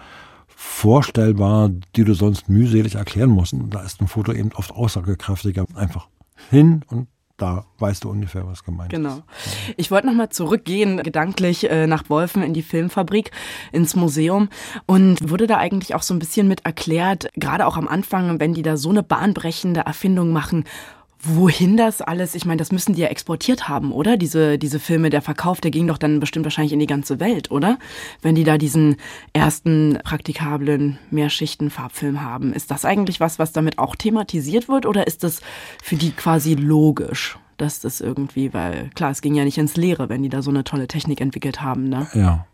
vorstellbar, 0.46 1.70
die 1.94 2.04
du 2.04 2.14
sonst 2.14 2.48
mühselig 2.48 2.96
erklären 2.96 3.31
musst. 3.31 3.52
Und 3.52 3.70
da 3.70 3.83
ist 3.83 4.00
ein 4.00 4.09
Foto 4.09 4.33
eben 4.33 4.50
oft 4.54 4.72
aussagekräftiger. 4.72 5.64
Einfach 5.74 6.09
hin 6.50 6.83
und 6.88 7.09
da 7.38 7.64
weißt 7.78 8.02
du 8.02 8.11
ungefähr, 8.11 8.46
was 8.46 8.64
gemeint 8.64 8.90
genau. 8.90 9.11
ist. 9.11 9.14
Genau. 9.14 9.74
Ich 9.76 9.90
wollte 9.92 10.09
nochmal 10.09 10.28
zurückgehen, 10.28 11.00
gedanklich 11.04 11.70
äh, 11.70 11.87
nach 11.87 12.11
Wolfen 12.11 12.42
in 12.42 12.52
die 12.52 12.62
Filmfabrik, 12.62 13.31
ins 13.70 13.94
Museum. 13.94 14.48
Und 14.87 15.31
wurde 15.31 15.46
da 15.46 15.57
eigentlich 15.57 15.94
auch 15.94 16.02
so 16.02 16.12
ein 16.12 16.18
bisschen 16.18 16.48
mit 16.48 16.66
erklärt, 16.66 17.28
gerade 17.35 17.66
auch 17.66 17.76
am 17.76 17.87
Anfang, 17.87 18.40
wenn 18.40 18.54
die 18.54 18.62
da 18.62 18.76
so 18.76 18.90
eine 18.90 19.04
bahnbrechende 19.04 19.81
Erfindung 19.81 20.33
machen, 20.33 20.64
wohin 21.20 21.76
das 21.76 22.00
alles, 22.00 22.35
ich 22.35 22.44
meine, 22.44 22.59
das 22.59 22.72
müssen 22.72 22.94
die 22.94 23.02
ja 23.02 23.09
exportiert 23.09 23.68
haben, 23.68 23.92
oder? 23.92 24.16
Diese, 24.16 24.59
diese 24.59 24.78
Filme, 24.78 25.11
der 25.11 25.22
Verkauf, 25.22 25.61
der 25.61 25.70
ging 25.70 25.87
doch 25.87 25.98
dann 25.98 26.20
bestimmt 26.20 26.44
wahrscheinlich 26.44 26.72
in 26.72 26.78
die 26.78 26.87
ganze 26.87 27.20
Welt, 27.20 27.50
oder? 27.50 27.78
Wenn 28.22 28.35
die 28.35 28.44
da 28.44 28.59
diesen 28.59 28.96
ersten 29.33 29.98
praktikablen 30.04 30.98
Mehrschichten-Farbfilm 31.11 32.22
haben. 32.22 32.52
Ist 32.52 32.70
das 32.70 32.85
eigentlich 32.85 33.20
was, 33.20 33.38
was 33.38 33.52
damit 33.52 33.78
auch 33.78 33.96
thematisiert 33.96 34.68
wird, 34.68 34.87
oder 34.87 35.07
ist 35.07 35.24
das 35.24 35.40
für 35.83 35.96
die 35.96 36.12
quasi 36.12 36.54
logisch? 36.54 37.38
dass 37.59 37.81
das 37.81 38.00
irgendwie, 38.00 38.54
weil 38.54 38.88
klar, 38.94 39.11
es 39.11 39.20
ging 39.20 39.35
ja 39.35 39.44
nicht 39.44 39.59
ins 39.59 39.76
Leere, 39.76 40.09
wenn 40.09 40.22
die 40.22 40.28
da 40.28 40.42
so 40.42 40.50
eine 40.50 40.62
tolle 40.62 40.87
Technik 40.87 41.20
entwickelt 41.20 41.61
haben. 41.61 41.88
Ne? 41.88 42.07
Ja. 42.14 42.46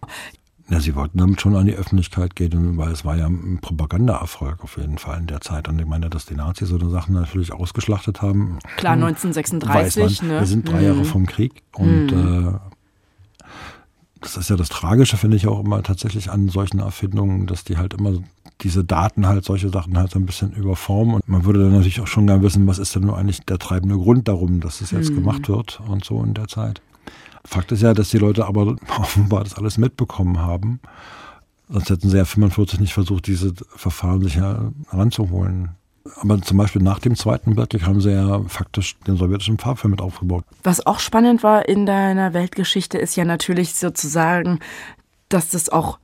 Ja, 0.71 0.81
sie 0.81 0.95
wollten 0.95 1.19
damit 1.19 1.43
schon 1.43 1.55
an 1.57 1.67
die 1.67 1.75
Öffentlichkeit 1.75 2.35
gehen, 2.37 2.79
weil 2.79 2.91
es 2.91 3.05
war 3.05 3.17
ja 3.17 3.27
ein 3.27 3.59
Propagandaerfolg 3.61 4.65
auf 4.65 4.79
jeden 4.79 4.97
Fall 4.97 5.19
in 5.19 5.27
der 5.27 5.43
Zeit. 5.43 5.69
Und 5.69 5.79
ich 5.79 5.87
meine, 5.87 6.09
dass 6.09 6.25
die 6.25 6.35
Nazis 6.35 6.71
so 6.71 6.79
eine 6.79 6.89
Sachen 6.89 7.15
natürlich 7.15 7.53
ausgeschlachtet 7.53 8.23
haben. 8.23 8.59
Klar, 8.77 8.95
1936. 8.95 10.21
Hm, 10.21 10.29
ne? 10.29 10.41
Wir 10.41 10.47
sind 10.47 10.67
drei 10.67 10.81
mhm. 10.81 10.87
Jahre 10.87 11.05
vom 11.05 11.27
Krieg 11.27 11.63
und 11.73 12.07
mhm. 12.07 12.49
äh, 12.49 12.59
das 14.23 14.39
ist 14.39 14.49
ja 14.49 14.57
das 14.57 14.71
Tragische, 14.71 15.19
finde 15.19 15.37
ich 15.37 15.47
auch 15.47 15.61
immer 15.61 15.83
tatsächlich 15.83 16.31
an 16.31 16.49
solchen 16.49 16.79
Erfindungen, 16.79 17.47
dass 17.47 17.65
die 17.65 17.77
halt 17.77 17.93
immer 17.93 18.15
diese 18.63 18.85
Daten 18.85 19.27
halt 19.27 19.45
solche 19.45 19.69
Sachen 19.69 19.99
halt 19.99 20.13
so 20.13 20.19
ein 20.19 20.25
bisschen 20.25 20.53
überformen. 20.53 21.17
Und 21.17 21.29
man 21.29 21.45
würde 21.45 21.61
dann 21.61 21.73
natürlich 21.73 22.01
auch 22.01 22.07
schon 22.07 22.27
gerne 22.27 22.43
wissen, 22.43 22.67
was 22.67 22.79
ist 22.79 22.95
denn 22.95 23.03
nur 23.03 23.19
eigentlich 23.19 23.41
der 23.41 23.59
treibende 23.59 23.97
Grund 23.97 24.29
darum, 24.29 24.61
dass 24.61 24.79
das 24.79 24.93
jetzt 24.93 25.11
mhm. 25.11 25.17
gemacht 25.17 25.49
wird 25.49 25.81
und 25.87 26.05
so 26.05 26.23
in 26.23 26.33
der 26.33 26.49
Zeit. 26.49 26.81
Fakt 27.47 27.73
ist 27.73 27.83
ja, 27.83 27.95
dass 27.95 28.11
die 28.11 28.19
Leute 28.19 28.47
aber 28.47 28.77
offenbar 28.99 29.45
das 29.45 29.55
alles 29.55 29.79
mitbekommen 29.79 30.39
haben. 30.39 30.81
Sonst 31.69 31.91
hätten 31.91 32.11
sie 32.11 32.17
ja 32.17 32.25
45 32.25 32.81
nicht 32.81 32.95
versucht, 32.95 33.27
diese 33.27 33.53
Verfahren 33.75 34.23
sich 34.23 34.37
heranzuholen. 34.37 35.71
Aber 36.21 36.41
zum 36.43 36.59
Beispiel 36.59 36.83
nach 36.83 36.99
dem 36.99 37.17
Zweiten 37.17 37.57
Weltkrieg 37.57 37.87
haben 37.87 38.03
sie 38.03 38.13
ja 38.13 38.43
faktisch 38.47 38.99
den 39.07 39.17
sowjetischen 39.17 39.57
Farbfilm 39.57 39.93
mit 39.93 40.03
aufgebaut. 40.03 40.45
Was 40.63 40.85
auch 40.87 41.01
spannend 41.01 41.43
war 41.43 41.67
in 41.67 41.87
deiner 41.87 42.35
Weltgeschichte, 42.35 42.99
ist 42.99 43.17
ja 43.17 43.25
natürlich 43.25 43.75
sozusagen, 43.75 44.61
dass 45.31 45.49
das 45.49 45.71
auch 45.71 45.99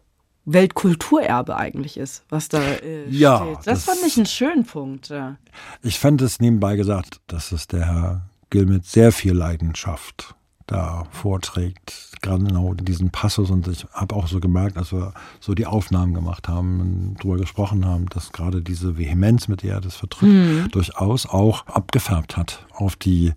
Weltkulturerbe 0.47 1.57
eigentlich 1.57 1.99
ist, 1.99 2.25
was 2.31 2.49
da 2.49 2.63
äh, 2.63 3.09
ja, 3.11 3.39
steht. 3.39 3.57
Das, 3.59 3.65
das, 3.65 3.85
fand 3.85 3.99
ich 4.07 4.17
einen 4.17 4.27
schönen 4.27 4.65
Punkt. 4.65 5.11
Ja. 5.11 5.37
Ich 5.83 5.99
fand 5.99 6.23
es 6.23 6.41
nebenbei 6.41 6.77
gesagt, 6.77 7.21
dass 7.27 7.53
es 7.53 7.69
der 7.69 7.87
Herr 7.87 8.23
Gill 8.49 8.65
mit 8.65 8.87
sehr 8.87 9.13
viel 9.13 9.35
Leidenschaft 9.35 10.35
da 10.71 11.05
vorträgt, 11.11 12.13
gerade 12.23 12.45
genau 12.45 12.75
diesen 12.75 13.11
Passus. 13.11 13.51
Und 13.51 13.67
ich 13.67 13.87
habe 13.93 14.15
auch 14.15 14.29
so 14.29 14.39
gemerkt, 14.41 14.77
als 14.77 14.93
wir 14.93 15.13
so 15.41 15.55
die 15.55 15.67
Aufnahmen 15.67 16.15
gemacht 16.15 16.49
haben 16.49 16.81
und 16.81 17.17
darüber 17.19 17.39
gesprochen 17.39 17.85
haben, 17.85 18.07
dass 18.07 18.33
gerade 18.33 18.63
diese 18.63 18.97
Vehemenz, 18.97 19.49
mit 19.49 19.63
der 19.63 19.75
er 19.75 19.81
das 19.81 19.97
vertritt, 19.97 20.29
mhm. 20.29 20.69
durchaus 20.71 21.27
auch 21.27 21.67
abgefärbt 21.67 22.37
hat 22.37 22.67
auf 22.73 22.95
die 22.97 23.33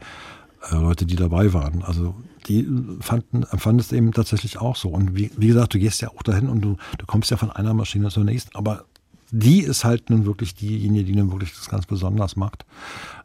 äh, 0.72 0.76
Leute, 0.76 1.06
die 1.06 1.16
dabei 1.16 1.54
waren. 1.54 1.84
Also 1.84 2.16
die 2.48 2.68
fanden, 3.00 3.44
empfanden 3.44 3.80
es 3.80 3.92
eben 3.92 4.12
tatsächlich 4.12 4.60
auch 4.60 4.76
so. 4.76 4.90
Und 4.90 5.16
wie, 5.16 5.32
wie 5.36 5.48
gesagt, 5.48 5.74
du 5.74 5.80
gehst 5.80 6.02
ja 6.02 6.10
auch 6.10 6.24
dahin 6.24 6.50
und 6.50 6.62
du, 6.62 6.78
du 6.98 7.06
kommst 7.06 7.32
ja 7.32 7.38
von 7.38 7.52
einer 7.52 7.74
Maschine 7.74 8.10
zur 8.10 8.26
nächsten, 8.26 8.56
aber 8.56 8.86
die 9.32 9.62
ist 9.62 9.84
halt 9.84 10.12
nun 10.12 10.26
wirklich 10.26 10.54
diejenige, 10.54 11.06
die 11.06 11.16
nun 11.16 11.32
wirklich 11.32 11.54
das 11.56 11.68
ganz 11.68 11.88
besonders 11.88 12.36
macht. 12.36 12.66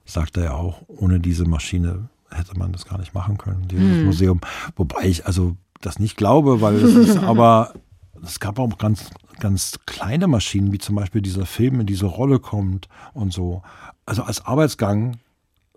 Sagt 0.06 0.38
er 0.38 0.44
ja 0.44 0.52
auch, 0.54 0.80
ohne 0.86 1.20
diese 1.20 1.44
Maschine 1.44 2.08
hätte 2.30 2.58
man 2.58 2.72
das 2.72 2.84
gar 2.84 2.98
nicht 2.98 3.14
machen 3.14 3.38
können, 3.38 3.68
dieses 3.68 3.98
hm. 3.98 4.04
Museum. 4.04 4.40
Wobei 4.76 5.04
ich 5.04 5.26
also 5.26 5.56
das 5.80 5.98
nicht 5.98 6.16
glaube, 6.16 6.60
weil 6.60 6.76
es 6.76 6.94
ist 6.94 7.18
aber, 7.22 7.74
es 8.22 8.40
gab 8.40 8.58
auch 8.58 8.78
ganz, 8.78 9.10
ganz 9.38 9.78
kleine 9.86 10.26
Maschinen, 10.26 10.72
wie 10.72 10.78
zum 10.78 10.96
Beispiel 10.96 11.22
dieser 11.22 11.46
Film 11.46 11.80
in 11.80 11.86
diese 11.86 12.06
Rolle 12.06 12.38
kommt 12.38 12.88
und 13.14 13.32
so. 13.32 13.62
Also 14.06 14.22
als 14.22 14.44
Arbeitsgang 14.44 15.18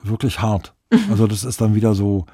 wirklich 0.02 0.42
hart. 0.42 0.74
Also 1.10 1.28
das 1.28 1.44
ist 1.44 1.62
dann 1.62 1.76
wieder 1.76 1.96
so 1.96 2.26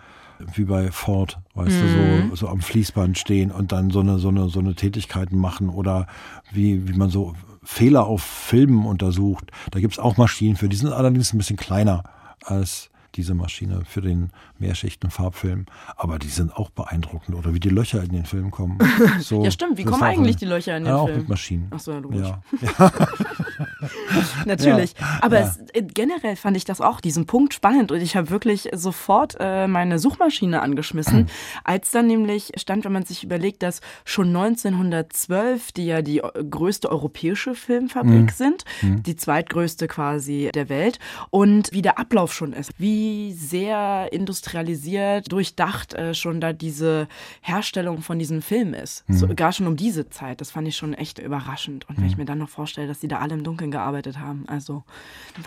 wie 0.56 0.66
bei 0.66 0.92
Ford, 0.92 1.40
weißt 1.56 1.76
mhm. 1.76 1.82
du, 1.82 1.88
so, 1.88 1.98
hm. 1.98 2.36
so 2.36 2.48
am 2.48 2.62
Fließband 2.62 3.18
stehen 3.18 3.52
und 3.52 3.72
dann 3.72 3.90
so 3.90 4.00
eine, 4.00 4.20
so 4.20 4.30
eine, 4.30 4.50
so 4.50 4.60
eine 4.60 4.76
Tätigkeiten 4.76 5.38
machen 5.38 5.70
oder 5.70 6.08
wie, 6.52 6.88
wie 6.88 6.94
man 6.94 7.10
so 7.10 7.34
Fehler 7.64 8.06
auf 8.06 8.22
Filmen 8.22 8.86
untersucht. 8.86 9.52
Da 9.72 9.80
gibt 9.80 9.94
es 9.94 10.00
auch 10.00 10.18
Maschinen 10.18 10.56
für. 10.56 10.70
Die 10.70 10.78
sind 10.78 10.94
allerdings 10.94 11.34
ein 11.34 11.38
bisschen 11.38 11.58
kleiner 11.58 12.04
als 12.44 12.90
diese 13.18 13.34
Maschine 13.34 13.82
für 13.86 14.02
den 14.02 14.30
Mehrschichten-Farbfilm. 14.60 15.66
Aber 15.96 16.20
die 16.20 16.30
sind 16.30 16.56
auch 16.56 16.70
beeindruckend. 16.70 17.36
Oder 17.36 17.54
wie 17.54 17.60
die 17.60 17.70
Löcher 17.70 18.04
in 18.04 18.12
den 18.12 18.26
Film 18.26 18.52
kommen. 18.52 18.78
So, 19.20 19.44
ja, 19.44 19.52
stimmt. 19.52 19.78
Wie 19.78 19.84
kommen 19.84 20.04
eigentlich 20.04 20.36
die 20.36 20.46
Löcher 20.46 20.78
in 20.78 20.84
den 20.84 20.94
ja, 20.94 21.04
Film? 21.04 21.16
Auch 21.16 21.20
mit 21.20 21.30
Maschinen. 21.30 21.68
Ach 21.72 21.80
so, 21.80 21.92
ja, 21.92 21.98
logisch. 21.98 22.28
Ja. 22.28 22.42
ja. 22.62 22.92
Natürlich. 24.46 24.94
Ja, 25.00 25.20
Aber 25.22 25.40
ja. 25.40 25.46
Es, 25.48 25.58
äh, 25.74 25.84
generell 25.84 26.36
fand 26.36 26.58
ich 26.58 26.66
das 26.66 26.82
auch, 26.82 27.02
diesen 27.02 27.26
Punkt 27.26 27.54
spannend. 27.54 27.92
Und 27.92 28.02
ich 28.02 28.16
habe 28.16 28.30
wirklich 28.30 28.70
sofort 28.74 29.38
äh, 29.40 29.68
meine 29.68 30.00
Suchmaschine 30.00 30.62
angeschmissen, 30.62 31.30
als 31.64 31.92
dann 31.92 32.08
nämlich 32.08 32.52
stand, 32.58 32.86
wenn 32.86 32.92
man 32.92 33.06
sich 33.06 33.24
überlegt, 33.24 33.64
dass 33.64 33.82
schon 34.06 34.36
1912, 34.36 35.72
die 35.72 35.86
ja 35.86 36.02
die 36.02 36.20
äh, 36.20 36.44
größte 36.44 36.90
europäische 36.90 37.56
Filmfabrik 37.56 38.14
mhm. 38.14 38.30
sind, 38.30 38.66
mhm. 38.82 39.04
die 39.04 39.16
zweitgrößte 39.16 39.88
quasi 39.88 40.50
der 40.54 40.70
Welt, 40.70 41.00
und 41.30 41.72
wie 41.72 41.82
der 41.82 42.00
Ablauf 42.00 42.34
schon 42.34 42.54
ist. 42.54 42.72
Wie 42.78 43.34
sehr 43.34 44.10
industrialisiert, 44.12 45.32
durchdacht 45.32 45.94
äh, 45.94 46.14
schon 46.14 46.42
da 46.42 46.54
diese 46.54 47.08
Herstellung 47.42 48.02
von 48.02 48.20
diesem 48.20 48.42
Film 48.42 48.74
ist. 48.74 49.08
Mhm. 49.08 49.14
So, 49.14 49.28
gar 49.36 49.52
schon 49.52 49.68
um 49.68 49.76
diese 49.76 50.10
Zeit. 50.10 50.42
Das 50.42 50.52
fand 50.52 50.68
ich 50.68 50.76
schon 50.76 50.94
echt 50.94 51.20
überraschend. 51.20 51.88
Und 51.90 51.98
wenn 51.98 52.06
ich 52.06 52.14
mhm. 52.14 52.22
mir 52.22 52.26
dann 52.26 52.40
noch 52.40 52.50
vorstelle, 52.50 52.88
dass 52.88 53.00
die 53.00 53.08
da 53.08 53.20
alle 53.20 53.34
im 53.34 53.44
Dunkeln 53.44 53.67
gearbeitet 53.72 54.20
haben, 54.20 54.44
also 54.48 54.84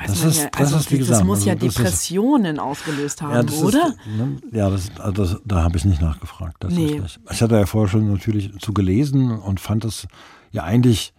das 0.07 0.25
ist, 0.25 0.43
ja, 0.43 0.49
also 0.57 0.77
das, 0.77 0.91
ist, 0.91 1.01
das, 1.01 1.09
das 1.09 1.25
muss 1.25 1.39
also, 1.39 1.49
ja 1.51 1.55
Depressionen 1.55 2.57
ist, 2.57 2.63
ausgelöst 2.63 3.23
haben, 3.23 3.49
ja, 3.49 3.55
oder? 3.63 3.89
Ist, 3.89 4.07
ne, 4.07 4.37
ja, 4.53 4.71
das, 4.71 4.91
also 4.99 5.39
da 5.45 5.63
habe 5.63 5.77
ich 5.77 5.85
nicht 5.85 6.01
nachgefragt. 6.01 6.65
Nee. 6.69 7.01
Ich 7.31 7.43
hatte 7.43 7.57
ja 7.57 7.67
vorher 7.67 7.89
schon 7.89 8.13
natürlich 8.13 8.59
zu 8.59 8.73
gelesen 8.73 9.31
und 9.31 9.61
fand 9.61 9.85
das 9.85 10.07
ja 10.51 10.65
eigentlich, 10.65 11.13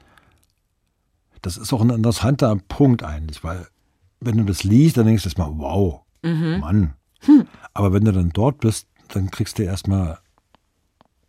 das 1.41 1.57
ist 1.57 1.73
auch 1.73 1.81
ein 1.81 1.89
interessanter 1.89 2.55
Punkt 2.67 3.03
eigentlich, 3.03 3.43
weil 3.43 3.67
wenn 4.19 4.37
du 4.37 4.43
das 4.43 4.63
liest, 4.63 4.97
dann 4.97 5.05
denkst 5.05 5.23
du 5.23 5.29
erstmal, 5.29 5.51
wow, 5.57 6.01
mhm. 6.21 6.59
Mann. 6.59 6.93
Hm. 7.21 7.47
Aber 7.73 7.93
wenn 7.93 8.05
du 8.05 8.11
dann 8.11 8.29
dort 8.29 8.59
bist, 8.59 8.87
dann 9.09 9.29
kriegst 9.29 9.59
du 9.59 9.63
erstmal 9.63 10.19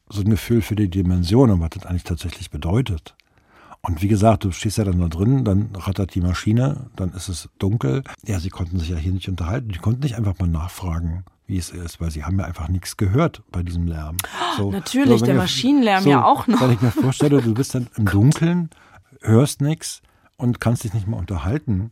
so 0.08 0.20
ein 0.20 0.30
Gefühl 0.30 0.62
für 0.62 0.76
die 0.76 0.88
Dimension 0.88 1.50
und 1.50 1.60
was 1.60 1.70
das 1.70 1.86
eigentlich 1.86 2.04
tatsächlich 2.04 2.50
bedeutet. 2.50 3.14
Und 3.84 4.00
wie 4.00 4.08
gesagt, 4.08 4.44
du 4.44 4.52
stehst 4.52 4.78
ja 4.78 4.84
dann 4.84 5.00
da 5.00 5.08
drin, 5.08 5.44
dann 5.44 5.70
rattert 5.74 6.14
die 6.14 6.20
Maschine, 6.20 6.90
dann 6.94 7.12
ist 7.14 7.28
es 7.28 7.48
dunkel. 7.58 8.04
Ja, 8.24 8.38
sie 8.38 8.48
konnten 8.48 8.78
sich 8.78 8.90
ja 8.90 8.96
hier 8.96 9.12
nicht 9.12 9.28
unterhalten. 9.28 9.70
Die 9.70 9.78
konnten 9.80 10.02
nicht 10.02 10.16
einfach 10.16 10.38
mal 10.38 10.46
nachfragen, 10.46 11.24
wie 11.48 11.58
es 11.58 11.70
ist, 11.70 12.00
weil 12.00 12.12
sie 12.12 12.22
haben 12.22 12.38
ja 12.38 12.44
einfach 12.44 12.68
nichts 12.68 12.96
gehört 12.96 13.42
bei 13.50 13.64
diesem 13.64 13.88
Lärm. 13.88 14.18
So, 14.56 14.70
Natürlich, 14.70 15.18
so, 15.18 15.26
der 15.26 15.34
Maschinenlärm 15.34 16.04
so, 16.04 16.10
ja 16.10 16.24
auch 16.24 16.46
noch. 16.46 16.60
Wenn 16.60 16.72
ich 16.72 16.80
mir 16.80 16.92
vorstelle, 16.92 17.42
du 17.42 17.54
bist 17.54 17.74
dann 17.74 17.88
im 17.96 18.04
Dunkeln, 18.10 18.70
hörst 19.20 19.60
nichts 19.60 20.00
und 20.36 20.60
kannst 20.60 20.84
dich 20.84 20.94
nicht 20.94 21.08
mal 21.08 21.16
unterhalten. 21.16 21.90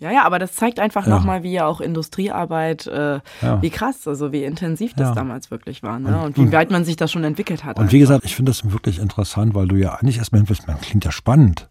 Ja, 0.00 0.10
ja, 0.10 0.24
aber 0.24 0.38
das 0.38 0.54
zeigt 0.54 0.80
einfach 0.80 1.06
ja. 1.06 1.14
nochmal, 1.14 1.42
wie 1.42 1.52
ja 1.52 1.66
auch 1.66 1.80
Industriearbeit, 1.80 2.86
äh, 2.86 3.20
ja. 3.42 3.62
wie 3.62 3.68
krass, 3.68 4.08
also 4.08 4.32
wie 4.32 4.44
intensiv 4.44 4.94
das 4.94 5.08
ja. 5.08 5.14
damals 5.14 5.50
wirklich 5.50 5.82
war 5.82 5.98
ne? 5.98 6.18
und, 6.22 6.38
und 6.38 6.48
wie 6.48 6.52
weit 6.52 6.70
man 6.70 6.86
sich 6.86 6.96
das 6.96 7.12
schon 7.12 7.22
entwickelt 7.22 7.64
hat. 7.64 7.76
Und 7.76 7.82
einfach. 7.82 7.92
wie 7.92 7.98
gesagt, 7.98 8.24
ich 8.24 8.34
finde 8.34 8.50
das 8.50 8.72
wirklich 8.72 8.98
interessant, 8.98 9.54
weil 9.54 9.68
du 9.68 9.76
ja 9.76 9.94
eigentlich 9.94 10.16
erstmal 10.16 10.40
hinwirst, 10.40 10.66
man 10.66 10.80
klingt 10.80 11.04
ja 11.04 11.12
spannend, 11.12 11.68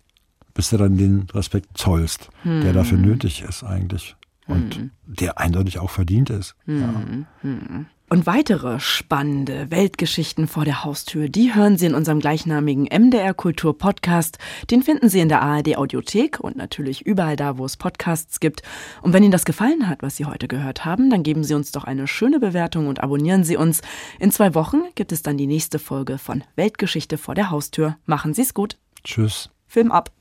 bis 0.54 0.70
du 0.70 0.78
dann 0.78 0.96
den 0.96 1.28
Respekt 1.34 1.76
zollst, 1.76 2.30
hm. 2.44 2.62
der 2.62 2.74
dafür 2.74 3.00
nötig 3.00 3.42
ist 3.42 3.64
eigentlich 3.64 4.16
und 4.46 4.76
hm. 4.76 4.92
der 5.06 5.40
eindeutig 5.40 5.80
auch 5.80 5.90
verdient 5.90 6.30
ist. 6.30 6.56
Hm. 6.66 7.26
Hm. 7.42 7.86
Und 8.12 8.26
weitere 8.26 8.80
spannende 8.80 9.70
Weltgeschichten 9.70 10.48
vor 10.48 10.66
der 10.66 10.84
Haustür, 10.84 11.30
die 11.30 11.54
hören 11.54 11.78
Sie 11.78 11.86
in 11.86 11.94
unserem 11.94 12.20
gleichnamigen 12.20 12.86
MDR 12.86 13.36
Kultur 13.36 13.78
Podcast. 13.78 14.40
Den 14.72 14.82
finden 14.82 15.10
Sie 15.10 15.20
in 15.20 15.30
der 15.30 15.44
ARD 15.44 15.78
Audiothek 15.78 16.40
und 16.40 16.56
natürlich 16.56 17.06
überall 17.06 17.36
da, 17.36 17.60
wo 17.60 17.66
es 17.66 17.78
Podcasts 17.78 18.40
gibt. 18.40 18.64
Und 19.04 19.14
wenn 19.14 19.22
Ihnen 19.22 19.32
das 19.32 19.46
gefallen 19.46 19.88
hat, 19.88 20.02
was 20.02 20.18
Sie 20.18 20.26
heute 20.26 20.48
gehört 20.48 20.86
haben, 20.86 21.12
dann 21.12 21.22
geben 21.22 21.44
Sie 21.44 21.54
uns 21.54 21.72
doch 21.72 21.84
eine 21.84 22.08
schöne 22.08 22.40
Bewertung 22.40 22.88
und 22.88 23.00
abonnieren 23.04 23.44
Sie 23.44 23.58
uns. 23.58 23.82
In 24.18 24.32
zwei 24.32 24.56
Wochen 24.56 24.82
gibt 24.96 25.12
es 25.12 25.22
dann 25.22 25.38
die 25.38 25.46
nächste 25.46 25.78
Folge 25.78 26.18
von 26.18 26.44
Weltgeschichte 26.56 27.20
vor 27.20 27.36
der 27.36 27.52
Haustür. 27.52 27.98
Machen 28.08 28.34
Sie 28.34 28.42
es 28.42 28.56
gut. 28.56 28.78
Tschüss. 29.04 29.52
Film 29.68 29.92
ab. 29.92 30.12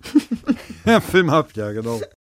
ja, 0.85 1.01
Film 1.01 1.31
ab, 1.31 1.53
ja, 1.55 1.73
genau. 1.73 2.03